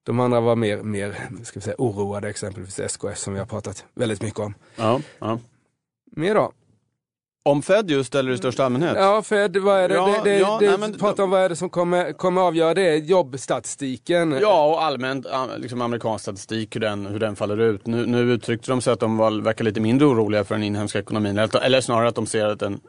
De 0.06 0.20
andra 0.20 0.40
var 0.40 0.56
mer, 0.56 0.78
mer 0.78 1.30
ska 1.44 1.60
vi 1.60 1.64
säga, 1.64 1.76
oroade, 1.78 2.30
exempelvis 2.30 2.80
SKF 2.80 3.18
som 3.18 3.34
vi 3.34 3.40
har 3.40 3.46
pratat 3.46 3.86
väldigt 3.96 4.22
mycket 4.22 4.40
om. 4.40 4.54
Ja, 4.76 5.02
ja. 5.20 5.40
Mer 6.16 6.36
då? 6.36 6.52
Om 7.44 7.62
Fed 7.62 7.92
just 7.92 8.16
eller 8.16 8.32
i 8.32 8.38
största 8.38 8.66
allmänhet? 8.66 8.94
Ja, 8.98 9.22
Fed, 9.22 9.58
vad 9.58 9.80
är 9.80 9.90
det? 9.90 9.96
Ja, 9.96 10.22
det, 10.24 10.30
det, 10.30 10.40
ja, 10.40 10.58
det 10.60 10.70
nej, 10.70 10.78
men- 10.80 10.94
pratar 10.94 11.24
om 11.24 11.30
vad 11.30 11.42
är 11.42 11.50
det 11.50 11.56
som 11.56 11.70
kommer, 11.70 12.14
kommer 12.14 12.42
avgöra 12.42 12.74
det? 12.74 12.96
Jobbstatistiken? 12.96 14.38
Ja, 14.42 14.68
och 14.68 14.84
allmänt 14.84 15.26
liksom 15.58 15.82
amerikansk 15.82 16.22
statistik, 16.22 16.76
hur 16.76 16.82
den, 16.82 17.06
hur 17.06 17.20
den 17.20 17.36
faller 17.36 17.58
ut. 17.60 17.88
Nu, 17.88 18.06
nu 18.06 18.20
uttryckte 18.20 18.72
de 18.72 18.82
sig 18.82 18.94
att 18.94 19.00
de 19.00 19.18
var, 19.18 19.42
verkar 19.42 19.66
lite 19.66 19.80
mindre 19.82 20.08
oroliga 20.08 20.44
för 20.44 20.56
den 20.56 20.64
inhemska 20.64 21.00
ekonomin. 21.00 21.38
Eller, 21.38 21.62
eller 21.62 21.82
snarare 21.82 22.08
att 22.08 22.16
de 22.16 22.26
ser 22.26 22.46
att 22.46 22.60
den 22.60 22.80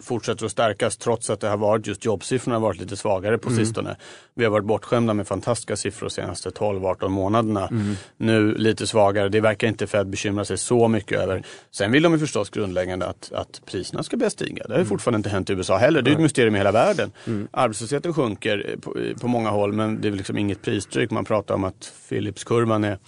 fortsätter 0.00 0.46
att 0.46 0.52
stärkas 0.52 0.96
trots 0.96 1.30
att 1.30 1.40
det 1.40 1.48
har 1.48 1.56
varit 1.56 1.86
just 1.86 2.04
jobbsiffrorna 2.04 2.56
har 2.56 2.60
varit 2.60 2.80
lite 2.80 2.96
svagare 2.96 3.38
på 3.38 3.48
mm. 3.48 3.64
sistone. 3.64 3.96
Vi 4.34 4.44
har 4.44 4.50
varit 4.50 4.64
bortskämda 4.64 5.14
med 5.14 5.26
fantastiska 5.26 5.76
siffror 5.76 6.06
de 6.06 6.10
senaste 6.10 6.50
12-18 6.50 7.08
månaderna. 7.08 7.66
Mm. 7.66 7.94
Nu 8.16 8.54
lite 8.54 8.86
svagare, 8.86 9.28
det 9.28 9.40
verkar 9.40 9.68
inte 9.68 9.86
Fed 9.86 10.06
bekymra 10.06 10.44
sig 10.44 10.58
så 10.58 10.88
mycket 10.88 11.20
över. 11.20 11.42
Sen 11.70 11.92
vill 11.92 12.02
de 12.02 12.12
ju 12.12 12.18
förstås 12.18 12.50
grundläggande 12.50 13.06
att, 13.06 13.32
att 13.32 13.62
priserna 13.66 14.02
ska 14.02 14.16
börja 14.16 14.30
stiga. 14.30 14.62
Det 14.64 14.72
har 14.72 14.78
ju 14.78 14.82
mm. 14.82 14.88
fortfarande 14.88 15.16
inte 15.16 15.28
hänt 15.28 15.50
i 15.50 15.52
USA 15.52 15.76
heller. 15.76 16.02
Det 16.02 16.10
är 16.10 16.12
ett 16.12 16.20
mysterium 16.20 16.54
i 16.54 16.58
hela 16.58 16.72
världen. 16.72 17.12
Mm. 17.26 17.48
Arbetslösheten 17.50 18.14
sjunker 18.14 18.76
på, 18.80 18.96
på 19.20 19.28
många 19.28 19.50
håll 19.50 19.72
men 19.72 20.00
det 20.00 20.08
är 20.08 20.12
liksom 20.12 20.38
inget 20.38 20.62
pristryck. 20.62 21.10
Man 21.10 21.24
pratar 21.24 21.54
om 21.54 21.64
att 21.64 21.92
Philipskurvan 22.08 22.84
är 22.84 22.98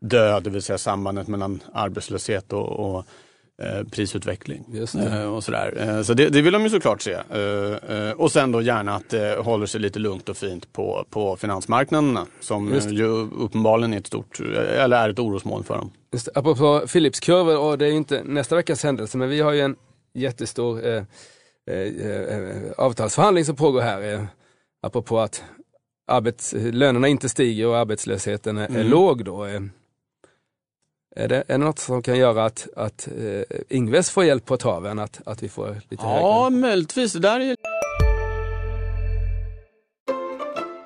död, 0.00 0.42
det 0.42 0.50
vill 0.50 0.62
säga 0.62 0.78
sambandet 0.78 1.28
mellan 1.28 1.62
arbetslöshet 1.72 2.52
och, 2.52 2.68
och 2.68 2.98
eh, 2.98 3.04
prisutveckling. 3.90 4.64
Eh, 4.94 5.34
och 5.34 5.44
sådär. 5.44 5.74
Eh, 5.76 6.02
så 6.02 6.14
det, 6.14 6.28
det, 6.28 6.42
vill 6.42 6.52
de 6.52 6.62
ju 6.62 6.70
såklart 6.70 7.02
se. 7.02 7.12
Eh, 7.12 7.96
eh, 7.96 8.10
och 8.10 8.32
sen 8.32 8.52
då 8.52 8.62
gärna 8.62 8.94
att 8.94 9.10
det 9.10 9.38
håller 9.38 9.66
sig 9.66 9.80
lite 9.80 9.98
lugnt 9.98 10.28
och 10.28 10.36
fint 10.36 10.72
på, 10.72 11.06
på 11.10 11.36
finansmarknaderna 11.36 12.26
som 12.40 12.80
ju 12.90 13.06
uppenbarligen 13.38 13.92
är 13.92 13.98
ett 13.98 14.06
stort, 14.06 14.40
eller 14.40 14.96
är 14.96 15.08
ett 15.08 15.18
orosmoln 15.18 15.64
för 15.64 15.76
dem. 15.76 15.90
Just, 16.12 16.28
apropå 16.34 16.82
Philipskurvor, 16.92 17.58
och 17.58 17.78
det 17.78 17.86
är 17.86 17.92
inte 17.92 18.22
nästa 18.24 18.56
veckas 18.56 18.82
händelse, 18.82 19.18
men 19.18 19.28
vi 19.28 19.40
har 19.40 19.52
ju 19.52 19.60
en 19.60 19.76
jättestor 20.14 20.86
eh, 20.86 21.02
avtalsförhandling 22.76 23.44
som 23.44 23.56
pågår 23.56 23.80
här. 23.80 24.14
Eh, 24.14 24.24
apropå 24.82 25.18
att 25.20 25.44
arbets, 26.06 26.54
lönerna 26.58 27.08
inte 27.08 27.28
stiger 27.28 27.66
och 27.66 27.76
arbetslösheten 27.76 28.58
är, 28.58 28.68
mm. 28.68 28.80
är 28.80 28.84
låg 28.84 29.24
då. 29.24 29.46
Är 31.18 31.28
det, 31.28 31.36
är 31.36 31.44
det 31.48 31.58
något 31.58 31.78
som 31.78 32.02
kan 32.02 32.18
göra 32.18 32.44
att, 32.44 32.66
att 32.76 33.08
eh, 33.08 33.56
Ingves 33.68 34.10
får 34.10 34.24
hjälp 34.24 34.44
på 34.46 34.56
traven? 34.56 34.98
Att, 34.98 35.20
att 35.26 35.42
vi 35.42 35.48
får 35.48 35.80
lite 35.88 36.02
Ja, 36.04 36.42
högre? 36.44 36.56
möjligtvis. 36.60 37.12
Det 37.12 37.18
där 37.18 37.40
är... 37.40 37.56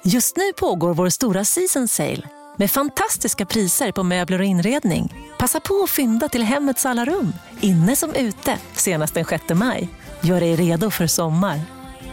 Just 0.04 0.36
nu 0.36 0.52
pågår 0.52 0.94
vår 0.94 1.08
stora 1.08 1.44
season 1.44 1.88
sale 1.88 2.22
med 2.56 2.70
fantastiska 2.70 3.46
priser 3.46 3.92
på 3.92 4.02
möbler 4.02 4.38
och 4.38 4.44
inredning. 4.44 5.14
Passa 5.38 5.60
på 5.60 5.82
att 5.84 5.90
fynda 5.90 6.28
till 6.28 6.42
hemmets 6.42 6.86
alla 6.86 7.04
rum, 7.04 7.32
inne 7.60 7.96
som 7.96 8.14
ute, 8.14 8.58
senast 8.72 9.14
den 9.14 9.24
6 9.24 9.44
maj. 9.54 9.88
Gör 10.20 10.40
dig 10.40 10.56
redo 10.56 10.90
för 10.90 11.06
sommar. 11.06 11.60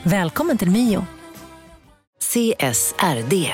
Välkommen 0.04 0.58
till 0.58 0.72
Mio. 0.72 1.06
CSRD, 2.24 3.54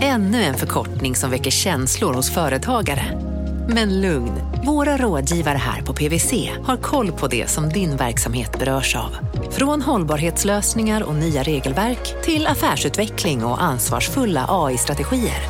ännu 0.00 0.42
en 0.42 0.54
förkortning 0.54 1.16
som 1.16 1.30
väcker 1.30 1.50
känslor 1.50 2.14
hos 2.14 2.34
företagare. 2.34 3.27
Men 3.70 4.00
lugn, 4.00 4.32
våra 4.66 4.96
rådgivare 4.96 5.58
här 5.58 5.82
på 5.82 5.94
PWC 5.94 6.50
har 6.64 6.76
koll 6.76 7.12
på 7.12 7.26
det 7.26 7.50
som 7.50 7.68
din 7.68 7.96
verksamhet 7.96 8.58
berörs 8.58 8.96
av. 8.96 9.16
Från 9.50 9.82
hållbarhetslösningar 9.82 11.02
och 11.02 11.14
nya 11.14 11.42
regelverk 11.42 12.22
till 12.22 12.46
affärsutveckling 12.46 13.44
och 13.44 13.62
ansvarsfulla 13.62 14.46
AI-strategier. 14.48 15.42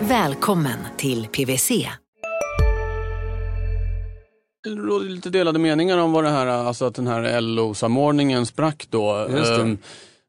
Välkommen 0.00 0.78
till 0.96 1.26
PWC. 1.26 1.88
Det 4.64 4.70
råder 4.70 5.08
lite 5.08 5.30
delade 5.30 5.58
meningar 5.58 5.98
om 5.98 6.12
vad 6.12 6.24
det 6.24 6.30
här, 6.30 6.46
alltså 6.46 6.84
att 6.84 6.94
den 6.94 7.06
här 7.06 7.40
LO-samordningen 7.40 8.46
sprack 8.46 8.86
då. 8.90 9.28
Just 9.30 9.44
det. 9.44 9.60
Um, 9.60 9.78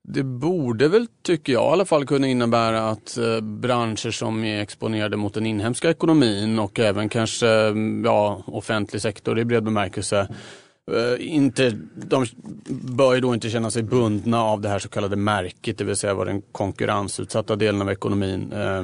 det 0.10 0.24
borde 0.24 0.88
väl, 0.88 1.08
tycker 1.22 1.54
jag 1.54 1.64
i 1.64 1.74
alla 1.74 1.86
fall, 1.86 2.06
kunna 2.06 2.28
innebära 2.28 2.90
att 2.90 3.18
eh, 3.18 3.42
branscher 3.42 4.12
som 4.12 4.44
är 4.44 4.62
exponerade 4.62 5.18
mot 5.18 5.34
den 5.34 5.46
inhemska 5.46 5.90
ekonomin 5.90 6.60
och 6.60 6.80
även 6.80 7.10
kanske 7.10 7.50
mm, 7.50 8.06
ja, 8.06 8.44
offentlig 8.46 9.02
sektor 9.02 9.40
i 9.40 9.46
bred 9.46 9.64
bemärkelse 9.64 10.28
eh, 10.92 11.36
inte, 11.36 11.74
de 11.96 12.26
bör 12.70 13.14
ju 13.14 13.22
då 13.22 13.34
inte 13.34 13.50
känna 13.50 13.72
sig 13.72 13.84
bundna 13.84 14.44
av 14.44 14.62
det 14.62 14.70
här 14.70 14.80
så 14.80 14.90
kallade 14.90 15.16
märket, 15.16 15.78
det 15.78 15.84
vill 15.84 15.96
säga 15.96 16.14
vad 16.14 16.28
den 16.28 16.42
konkurrensutsatta 16.42 17.56
delen 17.56 17.82
av 17.82 17.92
ekonomin 17.92 18.52
eh, 18.54 18.84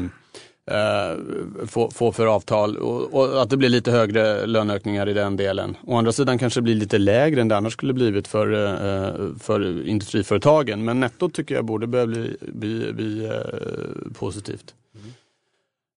eh, 0.72 1.65
få, 1.67 1.91
få 1.91 2.12
för 2.12 2.25
avtal 2.25 2.77
och, 2.77 3.13
och, 3.13 3.41
att 3.41 3.50
det 3.50 3.58
blir 3.58 3.70
lite 3.70 3.91
högre 3.91 4.46
löneökningar 4.46 5.10
i 5.10 5.13
den 5.13 5.38
delen. 5.38 5.77
Å 5.84 5.98
andra 5.98 6.12
sidan 6.12 6.38
kanske 6.38 6.60
det 6.60 6.63
blir 6.63 6.75
lite 6.75 6.98
lägre 6.98 7.41
än 7.41 7.48
det 7.48 7.58
annars 7.58 7.74
skulle 7.74 7.93
blivit 7.93 8.27
för, 8.27 8.53
eh, 8.53 9.38
för 9.39 9.88
industriföretagen. 9.88 10.86
Men 10.86 11.00
nettot 11.00 11.34
tycker 11.34 11.55
jag 11.55 11.65
borde 11.65 11.88
börja 11.88 12.05
bli, 12.05 12.38
bli, 12.41 12.93
bli 12.93 13.25
eh, 13.25 14.12
positivt. 14.13 14.74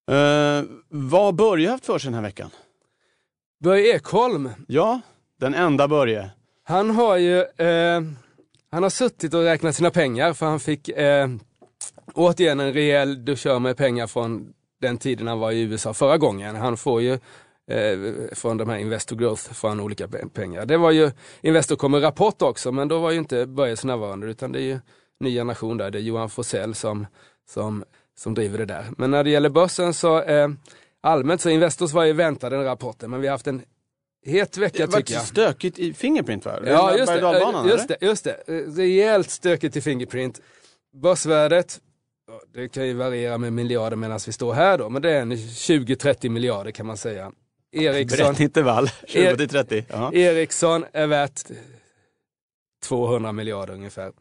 Mm. 0.08 0.68
Vad 0.88 1.34
Börje 1.34 1.70
haft 1.70 1.86
för 1.86 1.98
sig 1.98 2.08
den 2.08 2.14
här 2.14 2.22
veckan? 2.22 2.50
Börje 3.60 3.96
Ekholm. 3.96 4.50
Ja, 4.66 5.00
den 5.40 5.54
enda 5.54 5.88
Börje. 5.88 6.30
Han 6.64 6.90
har 6.90 7.16
ju 7.16 7.40
eh, 7.40 8.00
han 8.70 8.82
har 8.82 8.90
suttit 8.90 9.34
och 9.34 9.42
räknat 9.42 9.76
sina 9.76 9.90
pengar 9.90 10.32
för 10.32 10.46
han 10.46 10.60
fick 10.60 10.88
eh, 10.88 11.28
återigen 12.14 12.60
en 12.60 12.72
rejäl 12.72 13.24
duschör 13.24 13.58
med 13.58 13.76
pengar 13.76 14.06
från 14.06 14.52
den 14.80 14.98
tiden 14.98 15.26
han 15.26 15.38
var 15.38 15.52
i 15.52 15.60
USA 15.60 15.94
förra 15.94 16.18
gången. 16.18 16.56
Han 16.56 16.76
får 16.76 17.02
ju 17.02 17.12
eh, 17.70 17.98
från 18.32 18.56
de 18.56 18.68
här 18.68 18.76
Investor 18.76 19.16
Growth 19.16 19.52
från 19.52 19.80
olika 19.80 20.08
pengar. 20.34 20.66
Det 20.66 20.76
var 20.76 20.90
ju 20.90 21.10
Investor 21.40 21.76
kommer 21.76 22.00
rapport 22.00 22.42
också, 22.42 22.72
men 22.72 22.88
då 22.88 22.98
var 22.98 23.10
ju 23.10 23.18
inte 23.18 23.46
Börjes 23.46 23.84
närvarande 23.84 24.26
utan 24.26 24.52
det 24.52 24.58
är 24.58 24.64
ju 24.64 24.78
ny 25.20 25.34
generation 25.34 25.76
där. 25.76 25.90
Det 25.90 25.98
är 25.98 26.02
Johan 26.02 26.30
Forsell 26.30 26.74
som, 26.74 27.06
som, 27.48 27.84
som 28.18 28.34
driver 28.34 28.58
det 28.58 28.64
där. 28.64 28.86
Men 28.98 29.10
när 29.10 29.24
det 29.24 29.30
gäller 29.30 29.48
börsen 29.48 29.94
så 29.94 30.22
eh, 30.22 30.48
allmänt 31.00 31.40
så 31.40 31.50
Investors 31.50 31.92
var 31.92 32.04
ju 32.04 32.12
väntade 32.12 32.56
den 32.56 32.64
rapporten, 32.64 33.10
men 33.10 33.20
vi 33.20 33.26
har 33.26 33.32
haft 33.32 33.46
en 33.46 33.62
het 34.26 34.58
vecka 34.58 34.86
tycker 34.86 35.14
jag. 35.14 35.22
Det 35.22 35.26
stökigt 35.26 35.78
i 35.78 35.92
Fingerprint 35.92 36.44
va? 36.44 36.58
Ja, 36.66 36.96
just 36.96 37.12
det, 37.12 37.68
just 37.68 37.88
det, 37.88 37.96
just 38.00 38.24
det. 38.24 38.36
Rejält 38.82 39.30
stökigt 39.30 39.76
i 39.76 39.80
Fingerprint. 39.80 40.40
Börsvärdet 41.02 41.80
det 42.54 42.68
kan 42.68 42.86
ju 42.86 42.94
variera 42.94 43.38
med 43.38 43.52
miljarder 43.52 43.96
medan 43.96 44.20
vi 44.26 44.32
står 44.32 44.54
här 44.54 44.78
då, 44.78 44.88
men 44.88 45.02
det 45.02 45.10
är 45.10 45.20
en 45.20 45.32
20-30 45.32 46.28
miljarder 46.28 46.70
kan 46.70 46.86
man 46.86 46.96
säga. 46.96 47.32
Ericsson, 47.72 48.26
Brett 48.26 48.40
intervall, 48.40 48.86
20-30. 49.08 50.12
Er, 50.12 50.14
Ericsson 50.14 50.84
är 50.92 51.06
värt 51.06 51.42
200 52.84 53.32
miljarder 53.32 53.74
ungefär. 53.74 54.12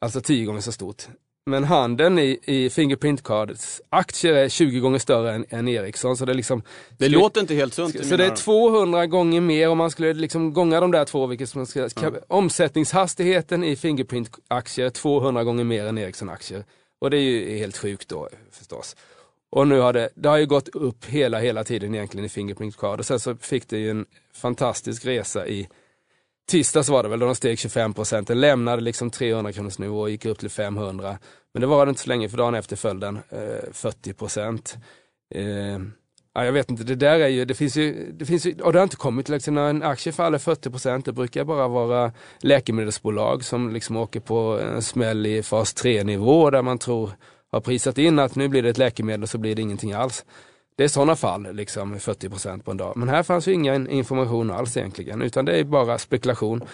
Alltså 0.00 0.20
10 0.20 0.44
gånger 0.44 0.60
så 0.60 0.72
stort. 0.72 1.02
Men 1.46 1.64
handeln 1.64 2.18
i, 2.18 2.38
i 2.44 2.70
Fingerprint 2.70 3.22
Cards 3.22 3.80
aktier 3.88 4.34
är 4.34 4.48
20 4.48 4.80
gånger 4.80 4.98
större 4.98 5.34
än, 5.34 5.46
än 5.48 5.68
Ericsson. 5.68 6.16
Så 6.16 6.24
det, 6.24 6.34
liksom, 6.34 6.62
det 6.90 7.04
skulle, 7.04 7.18
låter 7.18 7.40
inte 7.40 7.54
helt 7.54 7.74
sunt. 7.74 8.06
Så 8.06 8.16
det 8.16 8.26
är 8.26 8.36
200 8.36 9.06
gånger 9.06 9.40
mer 9.40 9.68
om 9.68 9.78
man 9.78 9.90
skulle 9.90 10.12
liksom 10.12 10.52
gånga 10.52 10.80
de 10.80 10.90
där 10.90 11.04
två. 11.04 11.26
Vilket 11.26 11.54
man 11.54 11.66
ska, 11.66 11.88
ja. 12.00 12.10
Omsättningshastigheten 12.28 13.64
i 13.64 13.76
Fingerprint-aktier 13.76 14.86
är 14.86 14.90
200 14.90 15.44
gånger 15.44 15.64
mer 15.64 15.86
än 15.86 15.98
Ericsson-aktier. 15.98 16.64
Och 17.02 17.10
det 17.10 17.16
är 17.16 17.20
ju 17.20 17.58
helt 17.58 17.76
sjukt 17.76 18.08
då 18.08 18.28
förstås. 18.50 18.96
Och 19.50 19.68
nu 19.68 19.80
har 19.80 19.92
det, 19.92 20.08
det 20.14 20.28
har 20.28 20.36
ju 20.36 20.46
gått 20.46 20.68
upp 20.68 21.04
hela, 21.04 21.40
hela 21.40 21.64
tiden 21.64 21.94
egentligen 21.94 22.24
i 22.24 22.28
Fingerprint 22.28 22.76
Card. 22.76 22.98
Och 22.98 23.06
sen 23.06 23.20
så 23.20 23.36
fick 23.36 23.68
det 23.68 23.78
ju 23.78 23.90
en 23.90 24.06
fantastisk 24.34 25.04
resa 25.04 25.46
i 25.46 25.68
tisdags 26.48 26.88
var 26.88 27.02
det 27.02 27.08
väl, 27.08 27.18
då 27.18 27.26
de 27.26 27.34
steg 27.34 27.58
25 27.58 27.94
procent. 27.94 28.28
Den 28.28 28.40
lämnade 28.40 28.82
liksom 28.82 29.10
300 29.10 29.52
kronors 29.52 29.78
nivå 29.78 30.00
och 30.00 30.10
gick 30.10 30.24
upp 30.24 30.38
till 30.38 30.50
500. 30.50 31.18
Men 31.52 31.60
det 31.60 31.66
var 31.66 31.86
det 31.86 31.90
inte 31.90 32.02
så 32.02 32.08
länge, 32.08 32.28
för 32.28 32.36
dagen 32.36 32.54
efter 32.54 32.76
föll 32.76 33.00
den 33.00 33.16
eh, 33.16 33.72
40 33.72 34.12
procent. 34.12 34.76
Eh, 35.34 35.78
Ja, 36.34 36.44
jag 36.44 36.52
vet 36.52 36.70
inte, 36.70 36.84
det 36.84 36.94
där 36.94 37.20
är 37.20 37.28
ju, 37.28 37.44
det 37.44 37.54
finns 37.54 37.76
ju, 37.76 38.12
det 38.12 38.24
finns 38.26 38.46
ju, 38.46 38.54
och 38.60 38.72
det 38.72 38.78
har 38.78 38.84
inte 38.84 38.96
kommit 38.96 39.28
liksom 39.28 39.54
när 39.54 39.70
en 39.70 39.82
aktie 39.82 40.12
faller 40.12 40.38
40 40.38 41.02
det 41.04 41.12
brukar 41.12 41.44
bara 41.44 41.68
vara 41.68 42.12
läkemedelsbolag 42.40 43.44
som 43.44 43.72
liksom 43.72 43.96
åker 43.96 44.20
på 44.20 44.60
en 44.60 44.82
smäll 44.82 45.26
i 45.26 45.42
fas 45.42 45.74
3 45.74 46.04
nivå 46.04 46.50
där 46.50 46.62
man 46.62 46.78
tror, 46.78 47.10
har 47.52 47.60
prisat 47.60 47.98
in 47.98 48.18
att 48.18 48.34
nu 48.34 48.48
blir 48.48 48.62
det 48.62 48.68
ett 48.68 48.78
läkemedel 48.78 49.28
så 49.28 49.38
blir 49.38 49.54
det 49.54 49.62
ingenting 49.62 49.92
alls. 49.92 50.24
Det 50.76 50.84
är 50.84 50.88
sådana 50.88 51.16
fall, 51.16 51.52
liksom 51.52 51.94
40% 51.94 52.62
på 52.62 52.70
en 52.70 52.76
dag. 52.76 52.96
Men 52.96 53.08
här 53.08 53.22
fanns 53.22 53.48
ju 53.48 53.52
ingen 53.52 53.88
information 53.88 54.50
alls 54.50 54.76
egentligen, 54.76 55.22
utan 55.22 55.44
det 55.44 55.58
är 55.58 55.64
bara 55.64 55.98
spekulation 55.98 56.64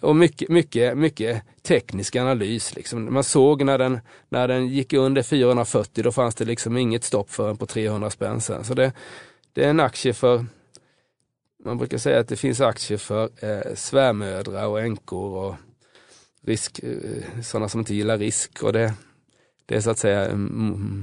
och 0.00 0.16
mycket, 0.16 0.48
mycket, 0.48 0.98
mycket 0.98 1.42
teknisk 1.62 2.16
analys. 2.16 2.76
Liksom. 2.76 3.14
Man 3.14 3.24
såg 3.24 3.64
när 3.64 3.78
den, 3.78 4.00
när 4.28 4.48
den 4.48 4.66
gick 4.68 4.92
under 4.92 5.22
440, 5.22 6.04
då 6.04 6.12
fanns 6.12 6.34
det 6.34 6.44
liksom 6.44 6.76
inget 6.76 7.04
stopp 7.04 7.30
för 7.30 7.46
den 7.46 7.56
på 7.56 7.66
300 7.66 8.10
spänn 8.10 8.40
sen. 8.40 8.64
Så 8.64 8.74
det, 8.74 8.92
det 9.52 9.64
är 9.64 9.70
en 9.70 9.80
aktie 9.80 10.12
för, 10.12 10.46
man 11.64 11.78
brukar 11.78 11.98
säga 11.98 12.20
att 12.20 12.28
det 12.28 12.36
finns 12.36 12.60
aktier 12.60 12.98
för 12.98 13.30
eh, 13.40 13.74
svärmödrar 13.74 14.66
och 14.66 14.80
änkor 14.80 15.36
och 15.36 15.54
risk, 16.42 16.80
eh, 16.82 17.42
sådana 17.42 17.68
som 17.68 17.80
inte 17.80 17.94
gillar 17.94 18.18
risk. 18.18 18.62
Och 18.62 18.72
det, 18.72 18.94
det 19.68 19.76
är 19.76 19.80
så 19.80 19.90
att 19.90 19.98
säga 19.98 20.28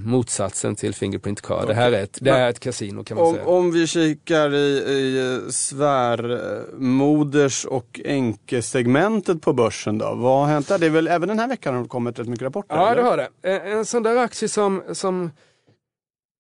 motsatsen 0.06 0.76
till 0.76 0.94
Fingerprint 0.94 1.42
Card. 1.42 1.64
Okay. 1.64 1.68
Det 1.68 1.74
här 1.74 1.92
är 1.92 2.04
ett, 2.04 2.18
det 2.22 2.30
är 2.30 2.50
ett 2.50 2.60
kasino 2.60 3.04
kan 3.04 3.18
man 3.18 3.28
om, 3.28 3.34
säga. 3.34 3.46
Om 3.46 3.72
vi 3.72 3.88
kikar 3.88 4.54
i, 4.54 4.58
i 4.58 5.42
svärmoders 5.52 7.16
och 7.66 8.02
änkesegmentet 8.06 9.42
på 9.42 9.54
börsen 9.54 9.98
då. 9.98 10.16
Vad 10.16 10.40
har 10.40 10.46
hänt 10.48 10.68
där? 10.68 10.78
Det 10.78 10.86
är 10.86 10.90
väl 10.90 11.08
även 11.08 11.30
den 11.30 11.40
här 11.40 11.48
veckan 11.48 11.76
har 11.76 11.82
det 11.82 11.88
kommit 11.88 12.20
rätt 12.20 12.28
mycket 12.28 12.44
rapporter? 12.46 12.76
Ja 12.76 12.92
eller? 12.92 13.04
det 13.04 13.10
har 13.10 13.18
det. 13.18 13.30
En, 13.42 13.78
en 13.78 13.86
sån 13.86 14.04
där 14.04 14.18
aktie 14.18 14.50
som, 14.50 14.84
som 14.94 15.32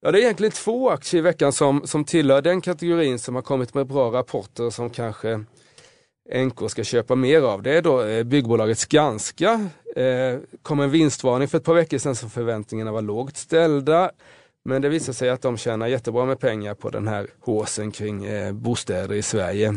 Ja, 0.01 0.11
det 0.11 0.19
är 0.19 0.21
egentligen 0.21 0.51
två 0.51 0.89
aktier 0.89 1.19
i 1.19 1.21
veckan 1.21 1.53
som, 1.53 1.87
som 1.87 2.05
tillhör 2.05 2.41
den 2.41 2.61
kategorin 2.61 3.19
som 3.19 3.35
har 3.35 3.41
kommit 3.41 3.73
med 3.73 3.87
bra 3.87 4.11
rapporter 4.11 4.69
som 4.69 4.89
kanske 4.89 5.43
NK 6.33 6.69
ska 6.69 6.83
köpa 6.83 7.15
mer 7.15 7.41
av. 7.41 7.61
Det 7.61 7.77
är 7.77 7.81
då 7.81 8.03
eh, 8.03 8.23
byggbolaget 8.23 8.77
Skanska. 8.77 9.69
Eh, 9.95 10.39
kom 10.61 10.79
en 10.79 10.91
vinstvarning 10.91 11.47
för 11.47 11.57
ett 11.57 11.63
par 11.63 11.73
veckor 11.73 11.97
sedan 11.97 12.15
så 12.15 12.29
förväntningarna 12.29 12.91
var 12.91 13.01
lågt 13.01 13.37
ställda. 13.37 14.11
Men 14.65 14.81
det 14.81 14.89
visar 14.89 15.13
sig 15.13 15.29
att 15.29 15.41
de 15.41 15.57
tjänar 15.57 15.87
jättebra 15.87 16.25
med 16.25 16.39
pengar 16.39 16.73
på 16.73 16.89
den 16.89 17.07
här 17.07 17.27
håsen 17.39 17.91
kring 17.91 18.25
eh, 18.25 18.53
bostäder 18.53 19.15
i 19.15 19.21
Sverige. 19.21 19.75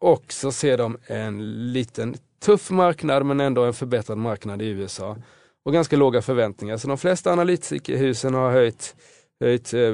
Och 0.00 0.24
så 0.28 0.52
ser 0.52 0.78
de 0.78 0.96
en 1.06 1.72
liten 1.72 2.14
tuff 2.44 2.70
marknad 2.70 3.26
men 3.26 3.40
ändå 3.40 3.64
en 3.64 3.74
förbättrad 3.74 4.18
marknad 4.18 4.62
i 4.62 4.66
USA. 4.66 5.16
Och 5.64 5.72
ganska 5.72 5.96
låga 5.96 6.22
förväntningar. 6.22 6.76
Så 6.76 6.88
de 6.88 6.98
flesta 6.98 7.32
analytikerhusen 7.32 8.34
har 8.34 8.50
höjt, 8.50 8.96
höjt 9.40 9.74
eh, 9.74 9.92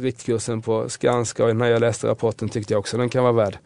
riktkursen 0.00 0.62
på 0.62 0.88
Skanska 0.88 1.44
och 1.44 1.56
när 1.56 1.70
jag 1.70 1.80
läste 1.80 2.06
rapporten 2.06 2.48
tyckte 2.48 2.74
jag 2.74 2.78
också 2.78 2.96
den 2.96 3.08
kan 3.08 3.22
vara 3.22 3.32
värd 3.32 3.58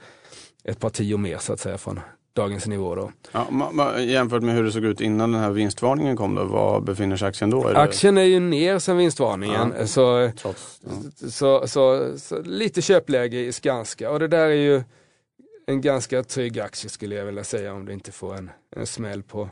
ett 0.69 0.81
par 0.81 0.91
tio 0.91 1.17
mer 1.17 1.39
så 1.39 1.53
att 1.53 1.61
säga 1.61 1.79
från 1.79 2.01
dagens 2.33 2.67
nivå. 2.67 2.95
Då. 2.95 3.13
Ja, 3.33 3.47
ma- 3.51 3.73
ma- 3.73 3.99
jämfört 4.01 4.43
med 4.43 4.55
hur 4.55 4.63
det 4.63 4.73
såg 4.73 4.85
ut 4.85 5.01
innan 5.01 5.33
den 5.33 5.41
här 5.41 5.51
vinstvarningen 5.51 6.17
kom 6.17 6.35
då, 6.35 6.45
var 6.45 6.81
befinner 6.81 7.17
sig 7.17 7.29
aktien 7.29 7.51
då? 7.51 7.69
Är 7.69 7.75
det- 7.75 7.81
Aktien 7.81 8.19
är 8.19 8.23
ju 8.23 8.41
ner 8.41 8.79
sen 8.79 8.97
vinstvarningen. 8.97 9.75
Ja. 9.79 9.87
Så, 9.87 10.31
Trots, 10.37 10.81
ja. 11.21 11.29
så, 11.31 11.67
så, 11.69 12.13
så 12.19 12.43
lite 12.43 12.83
köpläge 12.83 13.37
i 13.41 13.53
Skanska 13.53 14.11
och 14.11 14.19
det 14.19 14.29
där 14.29 14.47
är 14.47 14.51
ju 14.55 14.83
en 15.67 15.81
ganska 15.81 16.23
trygg 16.23 16.61
aktie 16.61 16.91
skulle 16.91 17.15
jag 17.15 17.25
vilja 17.25 17.45
säga 17.45 17.73
om 17.75 17.85
du 17.87 17.93
inte 17.93 18.13
får 18.13 18.35
en, 18.37 18.51
en 18.77 18.87
smäll 18.87 19.23
på 19.23 19.49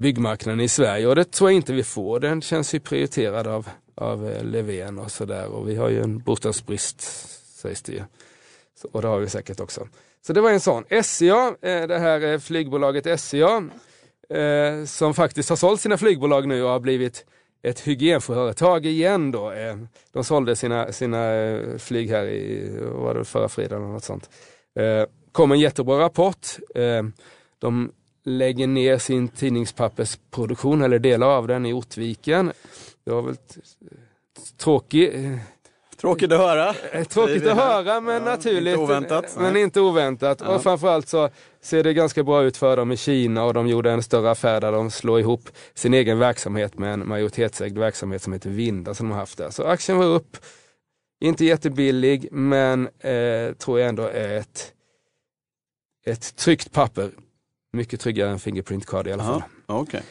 byggmarknaden 0.00 0.60
i 0.60 0.68
Sverige 0.68 1.06
och 1.06 1.16
det 1.16 1.30
tror 1.32 1.50
jag 1.50 1.56
inte 1.56 1.72
vi 1.72 1.82
får. 1.84 2.20
Den 2.20 2.42
känns 2.42 2.74
ju 2.74 2.80
prioriterad 2.80 3.46
av, 3.46 3.68
av 3.94 4.28
eh, 4.30 4.44
Löfven 4.44 4.98
och 4.98 5.10
sådär 5.10 5.46
och 5.48 5.68
vi 5.68 5.76
har 5.76 5.88
ju 5.88 6.02
en 6.02 6.18
bostadsbrist 6.18 7.00
sägs 7.60 7.82
det 7.82 7.92
ju. 7.92 8.02
Så, 8.82 8.88
och 8.92 9.02
det 9.02 9.08
har 9.08 9.18
vi 9.18 9.28
säkert 9.28 9.60
också. 9.60 9.88
Så 10.26 10.32
det 10.32 10.40
var 10.40 10.50
en 10.50 10.60
sån. 10.60 10.84
SCA, 11.02 11.54
eh, 11.62 11.86
det 11.86 11.98
här 11.98 12.32
eh, 12.32 12.38
flygbolaget 12.38 13.20
SCA, 13.20 13.62
eh, 14.38 14.84
som 14.84 15.14
faktiskt 15.14 15.48
har 15.48 15.56
sålt 15.56 15.80
sina 15.80 15.98
flygbolag 15.98 16.48
nu 16.48 16.62
och 16.62 16.70
har 16.70 16.80
blivit 16.80 17.26
ett 17.62 17.80
hygienföretag 17.80 18.86
igen 18.86 19.30
då. 19.30 19.52
De 20.12 20.24
sålde 20.24 20.56
sina, 20.56 20.92
sina 20.92 21.32
flyg 21.78 22.10
här 22.10 22.26
i, 22.26 22.70
var 22.80 23.14
det 23.14 23.24
förra 23.24 23.48
fredagen 23.48 23.82
eller 23.82 23.92
något 23.92 24.04
sånt. 24.04 24.30
Kom 25.32 25.52
en 25.52 25.60
jättebra 25.60 25.98
rapport. 25.98 26.46
De 27.58 27.92
lägger 28.24 28.66
ner 28.66 28.98
sin 28.98 29.28
tidningspappersproduktion 29.28 30.82
eller 30.82 30.98
delar 30.98 31.26
av 31.26 31.46
den 31.46 31.66
i 31.66 31.72
Ortviken. 31.72 32.52
Det 33.04 33.10
var 33.10 33.22
väl 33.22 33.36
t- 33.36 33.60
tråkigt, 36.00 36.30
Tråkigt 36.30 36.32
att 36.32 36.38
höra. 36.38 36.74
Eh, 36.92 37.04
Tråkigt 37.04 37.42
Det 37.44 37.48
är 37.50 37.52
att 37.52 37.58
höra 37.58 38.00
men 38.00 38.14
Ja, 38.14 38.30
naturligt. 38.30 38.66
inte 38.68 38.78
oväntat, 38.82 39.36
Men 39.38 39.52
nej. 39.52 39.62
inte 39.62 39.80
oväntat. 39.80 40.40
Ja. 40.44 40.54
Och 40.54 40.62
framförallt 40.62 41.08
så 41.08 41.30
ser 41.60 41.82
det 41.84 41.94
ganska 41.94 42.22
bra 42.22 42.42
ut 42.42 42.56
för 42.56 42.76
dem 42.76 42.92
i 42.92 42.96
Kina 42.96 43.44
och 43.44 43.54
de 43.54 43.68
gjorde 43.68 43.90
en 43.90 44.02
större 44.02 44.30
affär 44.30 44.60
där 44.60 44.72
de 44.72 44.90
slår 44.90 45.20
ihop 45.20 45.48
sin 45.74 45.94
egen 45.94 46.18
verksamhet 46.18 46.78
med 46.78 46.92
en 46.92 47.08
majoritetsägd 47.08 47.78
verksamhet 47.78 48.22
som 48.22 48.32
heter 48.32 48.50
Vinda 48.50 48.94
som 48.94 49.08
de 49.08 49.12
har 49.12 49.20
haft 49.20 49.38
där. 49.38 49.50
Så 49.50 49.64
aktien 49.64 49.98
var 49.98 50.06
upp, 50.06 50.36
inte 51.20 51.44
jättebillig 51.44 52.28
men 52.32 52.86
eh, 52.86 53.52
tror 53.52 53.80
jag 53.80 53.88
ändå 53.88 54.02
är 54.02 54.36
ett, 54.36 54.72
ett 56.06 56.36
tryggt 56.36 56.72
papper. 56.72 57.10
Mycket 57.72 58.00
tryggare 58.00 58.30
än 58.30 58.38
Fingerprint 58.38 58.86
Card 58.86 59.06
i 59.06 59.12
alla 59.12 59.24
fall. 59.24 59.42
Ja, 59.66 59.78
okej. 59.78 60.02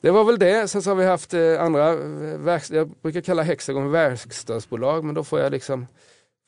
Det 0.00 0.10
var 0.10 0.24
väl 0.24 0.38
det. 0.38 0.68
Sen 0.68 0.82
så 0.82 0.90
har 0.90 0.94
vi 0.94 1.04
haft 1.06 1.34
eh, 1.34 1.60
andra, 1.62 1.92
eh, 1.92 2.60
jag 2.70 2.88
brukar 3.02 3.20
kalla 3.20 3.42
Hexagon 3.42 3.90
verkstadsbolag 3.90 5.04
men 5.04 5.14
då 5.14 5.24
får 5.24 5.40
jag 5.40 5.52
liksom 5.52 5.86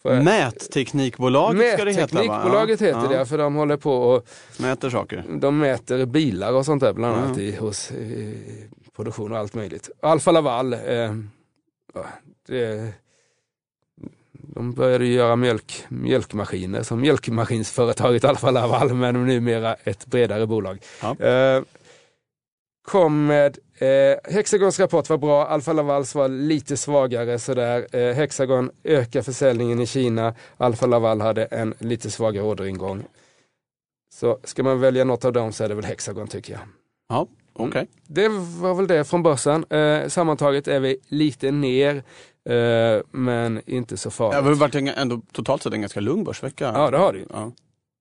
får 0.03 0.13
jag, 0.15 0.25
Mätteknikbolaget 0.25 1.73
ska 1.75 1.85
det 1.85 1.93
heta 1.93 2.17
va? 2.17 2.23
Mätteknikbolaget 2.23 2.83
heter 2.83 3.13
ja. 3.13 3.19
det 3.19 3.27
för 3.27 3.39
de 3.39 3.55
håller 3.55 3.77
på 3.77 3.93
och 3.95 4.27
Mäter 4.59 4.91
saker. 4.91 5.25
de 5.29 5.59
mäter 5.59 6.07
bilar 6.07 6.53
och 6.53 6.65
sånt 6.65 6.81
där 6.83 6.93
bland 6.93 7.17
annat 7.17 7.37
Mm. 7.37 7.49
i, 7.49 7.57
hos 7.57 7.91
i 7.91 8.37
produktion 8.97 9.33
och 9.33 9.39
allt 9.39 9.55
möjligt. 9.55 9.91
Alfa 10.01 10.33
Laval, 10.33 10.73
eh, 10.73 11.15
det, 12.49 12.93
de 14.33 14.73
började 14.73 15.07
göra 15.07 15.37
mjölk, 15.37 15.85
mjölkmaskiner 15.89 16.83
som 16.83 17.01
mjölkmaskinsföretaget 17.01 18.25
Alfa 18.25 18.51
Laval 18.51 18.95
men 18.95 19.27
numera 19.27 19.75
ett 19.75 20.07
bredare 20.07 20.47
bolag. 20.47 20.79
Ja. 21.03 21.17
Eh, 21.27 21.63
kom 22.83 23.27
med, 23.27 23.59
eh, 23.79 24.33
Hexagons 24.35 24.81
rapport 24.81 25.09
var 25.11 25.19
bra, 25.19 25.47
Alfa 25.47 25.73
Lavals 25.73 26.15
var 26.15 26.29
lite 26.29 26.77
svagare 26.77 27.39
sådär. 27.39 27.97
Eh, 27.97 28.15
Hexagon 28.15 28.71
ökar 28.85 29.23
försäljningen 29.23 29.81
i 29.81 29.87
Kina, 29.87 30.35
Alfa 30.57 30.87
Laval 30.87 31.21
hade 31.21 31.45
en 31.45 31.75
lite 31.79 32.11
svagare 32.11 32.45
orderingång. 32.45 33.05
Så 34.15 34.39
ska 34.45 34.63
man 34.63 34.81
välja 34.81 35.05
något 35.05 35.25
av 35.25 35.33
dem 35.33 35.53
så 35.53 35.65
är 35.65 35.69
det 35.69 35.75
väl 35.75 35.85
Hexagon 35.85 36.29
tycker 36.29 36.53
jag. 36.53 36.63
Ja, 37.09 37.27
okej. 37.53 37.87
Det 38.07 38.29
var 38.61 38.75
väl 38.75 38.87
det 38.87 39.05
från 39.05 39.23
börsen. 39.23 39.65
Eh, 39.71 40.09
sammantaget 40.09 40.69
är 40.69 40.81
vi 40.81 40.97
lite 41.09 41.51
ner, 41.51 41.97
eh, 42.49 43.03
men 43.11 43.61
inte 43.67 43.97
så 43.97 44.09
Det 44.09 44.15
farligt. 44.15 44.45
har 44.45 44.55
varit 44.55 44.75
ändå 44.99 45.21
totalt 45.33 45.63
sett 45.63 45.73
en 45.73 45.81
ganska 45.81 46.01
lugn 46.01 46.25
börsvecka. 46.25 46.73
Ja, 46.75 46.91
det 46.91 46.99
har 46.99 47.13
det 47.13 47.19
ju. 47.19 47.27
Ja. 47.31 47.53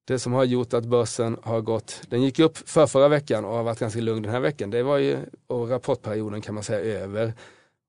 Det 0.10 0.19
som 0.19 0.34
har 0.34 0.43
gjort 0.43 0.74
att 0.74 0.86
börsen 0.86 1.38
har 1.43 1.62
gått, 1.62 2.02
den 2.10 2.22
gick 2.22 2.39
upp 2.39 2.58
för 2.58 2.88
förra 2.88 3.08
veckan 3.08 3.45
och 3.45 3.54
har 3.54 3.63
varit 3.63 3.80
ganska 3.80 4.00
lugn 4.00 4.22
den 4.22 4.32
här 4.32 4.39
veckan. 4.39 4.69
Det 4.69 4.84
var 4.84 4.98
ju, 4.98 5.17
och 5.48 5.69
rapportperioden 5.69 6.41
kan 6.41 6.56
man 6.56 6.63
säga 6.63 7.00
över. 7.00 7.34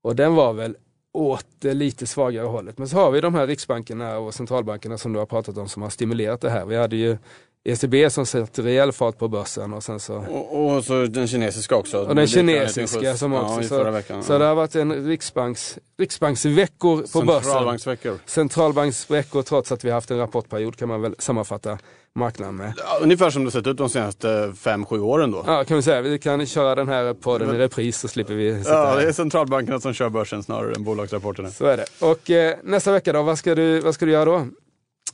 Och 0.03 0.15
den 0.15 0.35
var 0.35 0.53
väl 0.53 0.75
åt 1.13 1.45
det 1.59 1.73
lite 1.73 2.07
svagare 2.07 2.45
hållet. 2.45 2.77
Men 2.77 2.89
så 2.89 2.97
har 2.97 3.11
vi 3.11 3.21
de 3.21 3.35
här 3.35 3.47
riksbankerna 3.47 4.17
och 4.17 4.33
centralbankerna 4.33 4.97
som 4.97 5.13
du 5.13 5.19
har 5.19 5.25
pratat 5.25 5.57
om 5.57 5.69
som 5.69 5.81
har 5.81 5.89
stimulerat 5.89 6.41
det 6.41 6.49
här. 6.49 6.65
Vi 6.65 6.75
hade 6.75 6.95
ju 6.95 7.17
ECB 7.63 8.09
som 8.09 8.25
satte 8.25 8.61
rejäl 8.61 8.91
fart 8.91 9.17
på 9.17 9.27
börsen 9.27 9.73
och 9.73 9.83
sen 9.83 9.99
så 9.99 10.15
Och, 10.15 10.75
och 10.75 10.83
så 10.85 11.05
den 11.05 11.27
kinesiska 11.27 11.75
också. 11.75 11.97
och 12.05 12.15
den 12.15 12.27
kinesiska 12.27 13.17
som 13.17 13.33
också. 13.33 13.61
Ja, 13.61 13.83
så, 13.85 13.91
veckan. 13.91 14.23
så 14.23 14.37
det 14.37 14.45
har 14.45 14.55
varit 14.55 14.75
en 14.75 15.07
riksbanks, 15.07 15.77
riksbanksveckor 15.99 16.97
på 17.13 17.21
börsen. 17.25 17.43
Centralbanksveckor. 17.43 18.17
Centralbanksveckor 18.25 19.41
trots 19.41 19.71
att 19.71 19.85
vi 19.85 19.89
har 19.89 19.95
haft 19.95 20.11
en 20.11 20.17
rapportperiod 20.17 20.75
kan 20.75 20.87
man 20.87 21.01
väl 21.01 21.15
sammanfatta 21.19 21.77
marknaden 22.15 22.55
med. 22.55 22.73
Ja, 22.77 22.99
ungefär 23.01 23.29
som 23.29 23.45
det 23.45 23.51
sett 23.51 23.67
ut 23.67 23.77
de 23.77 23.89
senaste 23.89 24.53
fem 24.57 24.85
sju 24.85 24.99
åren 24.99 25.31
då. 25.31 25.43
Ja, 25.47 25.63
kan 25.63 25.77
vi 25.77 25.83
säga. 25.83 26.01
Vi 26.01 26.19
kan 26.19 26.45
köra 26.45 26.75
den 26.75 26.87
här 26.87 27.13
podden 27.13 27.55
i 27.55 27.57
repris 27.57 27.99
så 27.99 28.07
slipper 28.07 28.33
vi 28.33 28.57
sitta 28.57 28.73
Ja, 28.73 28.95
det 28.95 29.01
är 29.01 29.05
här. 29.05 29.11
centralbankerna 29.11 29.79
som 29.79 29.93
kör 29.93 30.09
börsen 30.09 30.43
snarare 30.43 30.73
än 30.75 30.83
bolagsrapporterna. 30.83 31.49
Så 31.51 31.65
är 31.65 31.77
det. 31.77 31.85
Och 31.99 32.29
eh, 32.29 32.57
nästa 32.63 32.91
vecka 32.91 33.13
då, 33.13 33.21
vad 33.23 33.37
ska 33.37 33.55
du, 33.55 33.79
vad 33.79 33.93
ska 33.95 34.05
du 34.05 34.11
göra 34.11 34.25
då? 34.25 34.47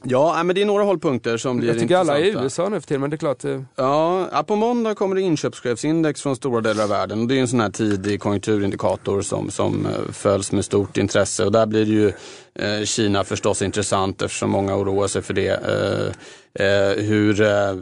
Ja, 0.04 0.44
men 0.44 0.56
det 0.56 0.62
är 0.62 0.66
några 0.66 0.84
hållpunkter 0.84 1.38
som 1.38 1.58
blir 1.58 1.70
Jag 1.70 1.80
tycker 1.80 1.96
alla 1.98 2.14
är 2.20 2.24
i 2.24 2.28
intressanta. 2.28 2.44
USA 2.44 2.70
nu 2.70 2.82
för 2.82 2.88
tiden, 2.88 3.02
men 3.02 3.10
det 3.10 3.16
är 3.16 3.18
klart. 3.18 3.46
Eh, 3.46 3.62
Ja, 3.76 4.44
på 4.48 4.56
måndag 4.56 4.96
kommer 4.96 5.16
det 5.16 5.22
inköpschefsindex 5.22 6.22
från 6.22 6.36
stora 6.36 6.62
delar 6.62 6.84
av 6.84 6.90
världen. 6.90 7.22
Och 7.22 7.28
Det 7.28 7.36
är 7.38 7.42
en 7.42 7.48
sån 7.48 7.60
här 7.60 7.70
tidig 7.70 8.22
konjunkturindikator 8.22 9.22
som, 9.22 9.52
som 9.52 9.86
eh, 9.86 10.12
följs 10.12 10.52
med 10.52 10.66
stort 10.66 10.98
intresse. 10.98 11.46
Och 11.46 11.52
där 11.52 11.66
blir 11.66 11.86
det 11.86 11.92
ju 11.92 12.08
eh, 12.56 12.84
Kina 12.86 13.24
förstås 13.24 13.62
intressant 13.62 14.22
eftersom 14.22 14.50
många 14.52 14.76
oroar 14.76 15.08
sig 15.08 15.22
för 15.22 15.34
det. 15.34 15.50
Eh, 15.50 16.66
eh, 16.66 17.04
hur 17.04 17.42
eh, 17.42 17.74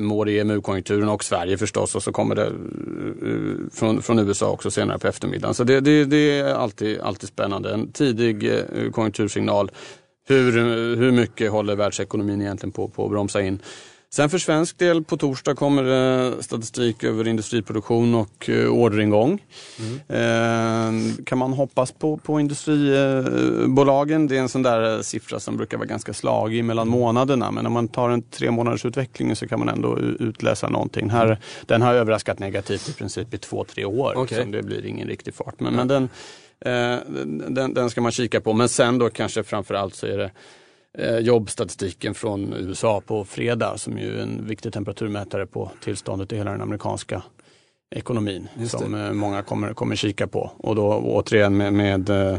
mår 0.00 0.28
EMU-konjunkturen 0.28 1.08
och 1.08 1.24
Sverige 1.24 1.58
förstås. 1.58 1.94
Och 1.94 2.02
så 2.02 2.12
kommer 2.12 2.34
det 2.34 2.52
från, 3.72 4.02
från 4.02 4.18
USA 4.18 4.50
också 4.50 4.70
senare 4.70 4.98
på 4.98 5.08
eftermiddagen. 5.08 5.54
Så 5.54 5.64
det, 5.64 5.80
det, 5.80 6.04
det 6.04 6.38
är 6.38 6.54
alltid, 6.54 7.00
alltid 7.00 7.28
spännande. 7.28 7.72
En 7.72 7.92
tidig 7.92 8.52
konjunktursignal. 8.92 9.70
Hur, 10.26 10.52
hur 10.96 11.12
mycket 11.12 11.50
håller 11.50 11.76
världsekonomin 11.76 12.40
egentligen 12.40 12.72
på, 12.72 12.88
på 12.88 13.04
att 13.04 13.10
bromsa 13.10 13.42
in? 13.42 13.58
Sen 14.14 14.30
för 14.30 14.38
svensk 14.38 14.78
del 14.78 15.04
på 15.04 15.16
torsdag 15.16 15.54
kommer 15.54 15.82
det 15.82 16.42
statistik 16.42 17.04
över 17.04 17.28
industriproduktion 17.28 18.14
och 18.14 18.48
eh, 18.48 18.68
orderingång. 18.68 19.42
Eh, 20.08 20.92
kan 21.26 21.38
man 21.38 21.52
hoppas 21.52 21.92
på, 21.92 22.16
på 22.16 22.40
industribolagen? 22.40 24.26
Det 24.26 24.36
är 24.36 24.40
en 24.40 24.48
sån 24.48 24.62
där 24.62 24.96
eh, 24.96 25.00
siffra 25.00 25.40
som 25.40 25.56
brukar 25.56 25.78
vara 25.78 25.86
ganska 25.86 26.12
slagig 26.14 26.64
mellan 26.64 26.88
månaderna. 26.88 27.50
Men 27.50 27.66
om 27.66 27.72
man 27.72 27.88
tar 27.88 28.10
en 28.10 28.22
tre 28.22 28.50
månaders 28.50 28.84
utveckling 28.84 29.36
så 29.36 29.48
kan 29.48 29.58
man 29.58 29.68
ändå 29.68 29.98
utläsa 29.98 30.68
någonting. 30.68 31.10
Här, 31.10 31.38
den 31.66 31.82
har 31.82 31.94
överraskat 31.94 32.38
negativt 32.38 32.88
i 32.88 32.92
princip 32.92 33.34
i 33.34 33.38
två, 33.38 33.64
tre 33.64 33.84
år. 33.84 34.26
Liksom. 34.28 34.50
Det 34.50 34.62
blir 34.62 34.86
ingen 34.86 35.08
riktig 35.08 35.34
fart. 35.34 35.60
Men, 35.60 35.74
men 35.74 35.88
den, 35.88 36.02
eh, 36.02 36.08
den, 37.48 37.74
den 37.74 37.90
ska 37.90 38.00
man 38.00 38.12
kika 38.12 38.40
på. 38.40 38.52
Men 38.52 38.68
sen 38.68 38.98
då 38.98 39.10
kanske 39.10 39.42
framförallt 39.42 39.94
så 39.94 40.06
är 40.06 40.18
det 40.18 40.30
eh, 40.98 41.18
jobbstatistiken 41.18 42.14
från 42.14 42.52
USA 42.52 43.00
på 43.00 43.24
fredag 43.24 43.78
som 43.78 43.98
ju 43.98 44.18
är 44.18 44.22
en 44.22 44.46
viktig 44.46 44.72
temperaturmätare 44.72 45.46
på 45.46 45.70
tillståndet 45.80 46.32
i 46.32 46.36
hela 46.36 46.50
den 46.50 46.60
amerikanska 46.60 47.22
ekonomin 47.94 48.48
som 48.68 48.94
eh, 48.94 49.12
många 49.12 49.42
kommer, 49.42 49.74
kommer 49.74 49.96
kika 49.96 50.26
på. 50.26 50.50
Och 50.56 50.76
då 50.76 50.92
återigen 50.92 51.56
med, 51.56 51.72
med 51.72 52.10
eh, 52.10 52.38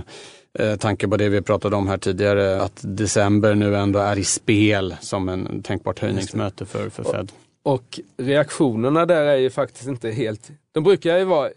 eh, 0.59 0.75
tanke 0.75 1.07
på 1.07 1.17
det 1.17 1.29
vi 1.29 1.41
pratade 1.41 1.75
om 1.75 1.87
här 1.87 1.97
tidigare 1.97 2.61
att 2.61 2.79
december 2.81 3.55
nu 3.55 3.75
ändå 3.75 3.99
är 3.99 4.17
i 4.17 4.23
spel 4.23 4.95
som 5.01 5.29
en 5.29 5.63
tänkbart 5.63 5.99
höjningsmöte 5.99 6.65
för, 6.65 6.89
för 6.89 7.03
Fed. 7.03 7.31
Och 7.63 7.99
reaktionerna 8.17 9.05
där 9.05 9.25
är 9.25 9.37
ju 9.37 9.49
faktiskt 9.49 9.87
inte 9.87 10.11
helt, 10.11 10.51
de 10.71 10.83
brukar 10.83 11.17
ju 11.17 11.23
vara 11.23 11.49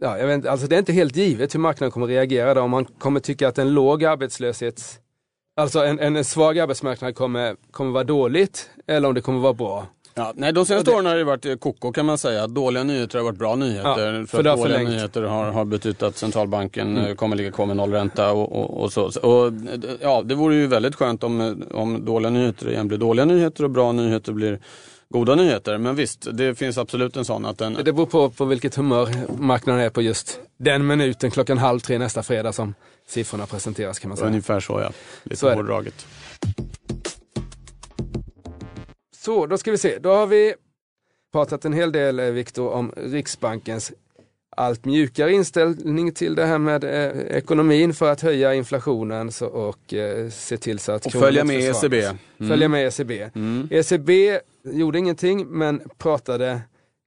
Ja, 0.00 0.18
jag 0.18 0.26
vet 0.26 0.46
alltså 0.46 0.66
det 0.66 0.76
är 0.76 0.78
inte 0.78 0.92
helt 0.92 1.16
givet 1.16 1.54
hur 1.54 1.60
marknaden 1.60 1.90
kommer 1.90 2.06
reagera 2.06 2.54
då, 2.54 2.60
om 2.60 2.70
man 2.70 2.84
kommer 2.84 3.20
tycka 3.20 3.48
att 3.48 3.58
en 3.58 3.74
låg 3.74 4.04
arbetslöshets 4.04 5.00
Alltså 5.58 5.84
en, 5.84 5.98
en 5.98 6.24
svag 6.24 6.58
arbetsmarknad 6.58 7.14
kommer, 7.14 7.56
kommer 7.70 7.90
vara 7.90 8.04
dåligt 8.04 8.70
eller 8.86 9.08
om 9.08 9.14
det 9.14 9.20
kommer 9.20 9.40
vara 9.40 9.52
bra. 9.52 9.86
Ja, 10.14 10.32
nej, 10.36 10.52
de 10.52 10.66
senaste 10.66 10.90
åren 10.90 11.06
har 11.06 11.16
det 11.16 11.24
varit 11.24 11.46
eh, 11.46 11.54
koko 11.54 11.92
kan 11.92 12.06
man 12.06 12.18
säga. 12.18 12.46
Dåliga 12.46 12.82
nyheter 12.82 13.18
har 13.18 13.24
varit 13.24 13.38
bra 13.38 13.54
nyheter. 13.54 14.14
Ja, 14.14 14.26
för 14.26 14.26
för 14.26 14.42
dåliga 14.42 14.56
förlängt. 14.56 14.90
nyheter 14.90 15.22
har, 15.22 15.50
har 15.50 15.64
betytt 15.64 16.02
att 16.02 16.16
centralbanken 16.16 16.96
eh, 16.96 17.14
kommer 17.14 17.36
ligga 17.36 17.52
kvar 17.52 17.66
med 17.66 17.76
nollränta 17.76 18.32
och, 18.32 18.52
och, 18.52 18.82
och 18.82 18.92
så. 18.92 19.04
Och, 19.04 19.52
ja, 20.00 20.22
det 20.22 20.34
vore 20.34 20.54
ju 20.54 20.66
väldigt 20.66 20.94
skönt 20.94 21.24
om, 21.24 21.64
om 21.70 22.04
dåliga 22.04 22.30
nyheter 22.30 22.70
igen 22.70 22.88
blir 22.88 22.98
dåliga 22.98 23.24
nyheter 23.24 23.64
och 23.64 23.70
bra 23.70 23.92
nyheter 23.92 24.32
blir 24.32 24.58
goda 25.10 25.34
nyheter. 25.34 25.78
Men 25.78 25.96
visst, 25.96 26.26
det 26.32 26.54
finns 26.54 26.78
absolut 26.78 27.16
en 27.16 27.24
sån 27.24 27.44
att 27.44 27.58
den... 27.58 27.74
Det 27.74 27.92
beror 27.92 28.06
på, 28.06 28.30
på 28.30 28.44
vilket 28.44 28.74
humör 28.74 29.08
marknaden 29.38 29.82
är 29.82 29.90
på 29.90 30.02
just 30.02 30.40
den 30.56 30.86
minuten 30.86 31.30
klockan 31.30 31.58
halv 31.58 31.80
tre 31.80 31.98
nästa 31.98 32.22
fredag 32.22 32.52
som 32.52 32.74
siffrorna 33.06 33.46
presenteras 33.46 33.98
kan 33.98 34.08
man 34.08 34.16
säga. 34.16 34.28
Ungefär 34.28 34.60
så 34.60 34.80
ja. 34.80 34.92
Lite 35.22 35.36
Så 35.36 35.54
hårdraget. 35.54 36.06
Så, 39.16 39.46
då 39.46 39.58
ska 39.58 39.70
vi 39.70 39.78
se. 39.78 39.98
Då 39.98 40.10
har 40.14 40.26
vi 40.26 40.54
pratat 41.32 41.64
en 41.64 41.72
hel 41.72 41.92
del, 41.92 42.18
eh, 42.18 42.26
Viktor, 42.26 42.72
om 42.72 42.92
Riksbankens 42.96 43.92
allt 44.56 44.84
mjukare 44.84 45.32
inställning 45.32 46.12
till 46.12 46.34
det 46.34 46.46
här 46.46 46.58
med 46.58 46.84
eh, 46.84 47.36
ekonomin 47.36 47.94
för 47.94 48.12
att 48.12 48.20
höja 48.20 48.54
inflationen 48.54 49.32
så, 49.32 49.46
och 49.46 49.94
eh, 49.94 50.30
se 50.30 50.56
till 50.56 50.78
så 50.78 50.92
att 50.92 51.06
Och 51.06 51.12
följa 51.12 51.44
med 51.44 51.56
försvagas. 51.56 51.84
ECB. 51.84 52.02
Mm. 52.38 52.50
Följa 52.50 52.68
med 52.68 52.86
ECB. 52.86 53.30
ECB 53.70 54.40
gjorde 54.72 54.98
ingenting 54.98 55.46
men 55.48 55.80
pratade 55.98 56.60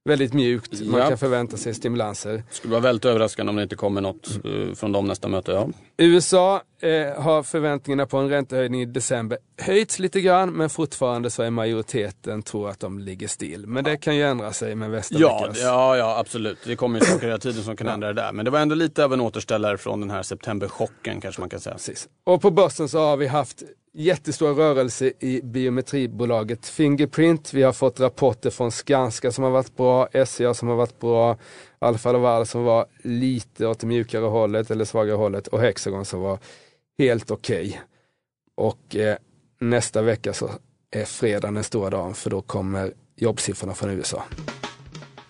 väldigt 0.08 0.32
mjukt. 0.32 0.80
Man 0.86 1.00
Ja. 1.00 1.08
kan 1.08 1.18
förvänta 1.18 1.56
sig 1.56 1.74
stimulanser. 1.74 2.42
Skulle 2.50 2.70
vara 2.72 2.80
väldigt 2.82 3.04
överraskande 3.04 3.50
om 3.50 3.56
det 3.56 3.62
inte 3.62 3.76
kommer 3.76 4.00
något 4.00 4.30
eh, 4.44 4.74
från 4.74 4.92
dem 4.92 5.04
nästa 5.06 5.28
möte. 5.28 5.52
Ja. 5.52 5.68
USA 5.96 6.62
eh, 6.80 7.22
har 7.22 7.42
förväntningarna 7.42 8.06
på 8.06 8.16
en 8.16 8.28
räntehöjning 8.28 8.80
i 8.82 8.84
december 8.84 9.38
höjts 9.60 9.98
lite 9.98 10.20
grann 10.20 10.50
men 10.52 10.70
fortfarande 10.70 11.30
så 11.30 11.42
är 11.42 11.50
majoriteten 11.50 12.42
tror 12.42 12.68
att 12.70 12.80
de 12.80 12.98
ligger 12.98 13.28
still. 13.28 13.66
Men 13.66 13.84
det 13.84 13.96
kan 13.96 14.16
ju 14.16 14.22
ändra 14.22 14.52
sig 14.52 14.74
med 14.74 14.90
nästa 14.90 15.14
Ja, 15.18 15.40
veckas. 15.42 15.60
ja, 15.62 15.96
ja, 15.96 16.18
absolut. 16.18 16.58
Det 16.66 16.76
kommer 16.76 16.98
ju 17.00 17.04
saker 17.06 17.26
hela 17.26 17.38
tiden 17.38 17.62
som 17.64 17.76
kan 17.76 17.88
ändra 17.88 18.06
det 18.12 18.22
där. 18.22 18.32
Men 18.32 18.44
det 18.44 18.50
var 18.50 18.58
ändå 18.58 18.74
lite 18.74 19.04
av 19.04 19.12
en 19.12 19.20
återställare 19.20 19.78
från 19.78 20.00
den 20.00 20.10
här 20.10 20.22
septemberchocken 20.22 21.20
kanske 21.20 21.40
man 21.40 21.48
kan 21.50 21.60
säga. 21.60 21.74
Precis. 21.74 22.08
Och 22.24 22.42
på 22.42 22.50
börsen 22.50 22.88
så 22.88 22.98
har 22.98 23.16
vi 23.16 23.26
haft 23.26 23.62
jättestora 23.94 24.52
rörelse 24.52 25.12
i 25.20 25.40
biometribolaget 25.42 26.66
Fingerprint. 26.66 27.54
Vi 27.54 27.62
har 27.62 27.72
fått 27.72 28.00
rapporter 28.00 28.50
från 28.50 28.72
Skanska 28.72 29.32
som 29.32 29.44
har 29.44 29.50
varit 29.50 29.76
bra, 29.76 30.08
SCA 30.26 30.54
som 30.54 30.68
har 30.68 30.76
varit 30.76 31.00
bra, 31.00 31.38
Alfa 31.78 32.12
Laval 32.12 32.46
som 32.46 32.64
var 32.64 32.86
lite 33.02 33.66
åt 33.66 33.80
det 33.80 33.86
mjukare 33.86 34.24
hållet 34.24 34.70
eller 34.70 34.84
svagare 34.84 35.16
hållet 35.16 35.46
och 35.46 35.60
Hexagon 35.60 36.04
som 36.04 36.20
var 36.20 36.38
helt 36.98 37.30
okej. 37.30 37.80
Och 38.56 38.96
eh, 38.96 39.16
nästa 39.60 40.02
vecka 40.02 40.32
så 40.32 40.50
är 40.90 41.04
fredag 41.04 41.50
den 41.50 41.64
stora 41.64 41.90
dagen 41.90 42.14
för 42.14 42.30
då 42.30 42.42
kommer 42.42 42.92
jobbsiffrorna 43.16 43.74
från 43.74 43.90
USA. 43.90 44.22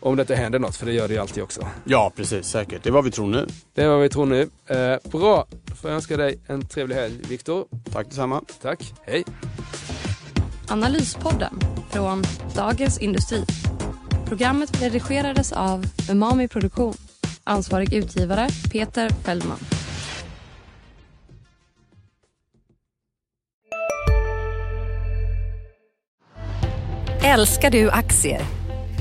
Om 0.05 0.17
det 0.17 0.21
inte 0.23 0.35
händer 0.35 0.59
något, 0.59 0.77
för 0.77 0.87
det 0.87 0.93
gör 0.93 1.09
det 1.09 1.15
ju 1.15 1.21
alltid 1.21 1.43
också. 1.43 1.69
Ja, 1.85 2.13
precis. 2.17 2.47
Säkert. 2.47 2.83
Det 2.83 2.89
är 2.89 2.93
vad 2.93 3.05
vi 3.05 3.11
tror 3.11 3.27
nu. 3.27 3.47
Det 3.75 3.83
är 3.83 3.89
vad 3.89 4.01
vi 4.01 4.09
tror 4.09 4.27
nu. 4.27 4.41
Eh, 4.67 5.11
bra, 5.11 5.47
får 5.81 5.91
jag 5.91 5.97
önska 5.97 6.17
dig 6.17 6.39
en 6.47 6.67
trevlig 6.67 6.97
helg 6.97 7.15
Viktor. 7.29 7.67
Tack 7.93 8.07
detsamma. 8.07 8.43
Tack, 8.63 8.95
hej. 9.03 9.25
Analyspodden 10.69 11.61
från 11.91 12.23
Dagens 12.55 12.99
Industri. 12.99 13.45
Programmet 14.27 14.83
redigerades 14.83 15.53
av 15.53 15.85
Umami 16.11 16.49
Produktion. 16.49 16.95
Ansvarig 17.45 17.95
utgivare 17.95 18.49
Peter 18.73 19.11
Fellman. 19.25 19.59
Älskar 27.25 27.71
du 27.71 27.91
aktier? 27.91 28.62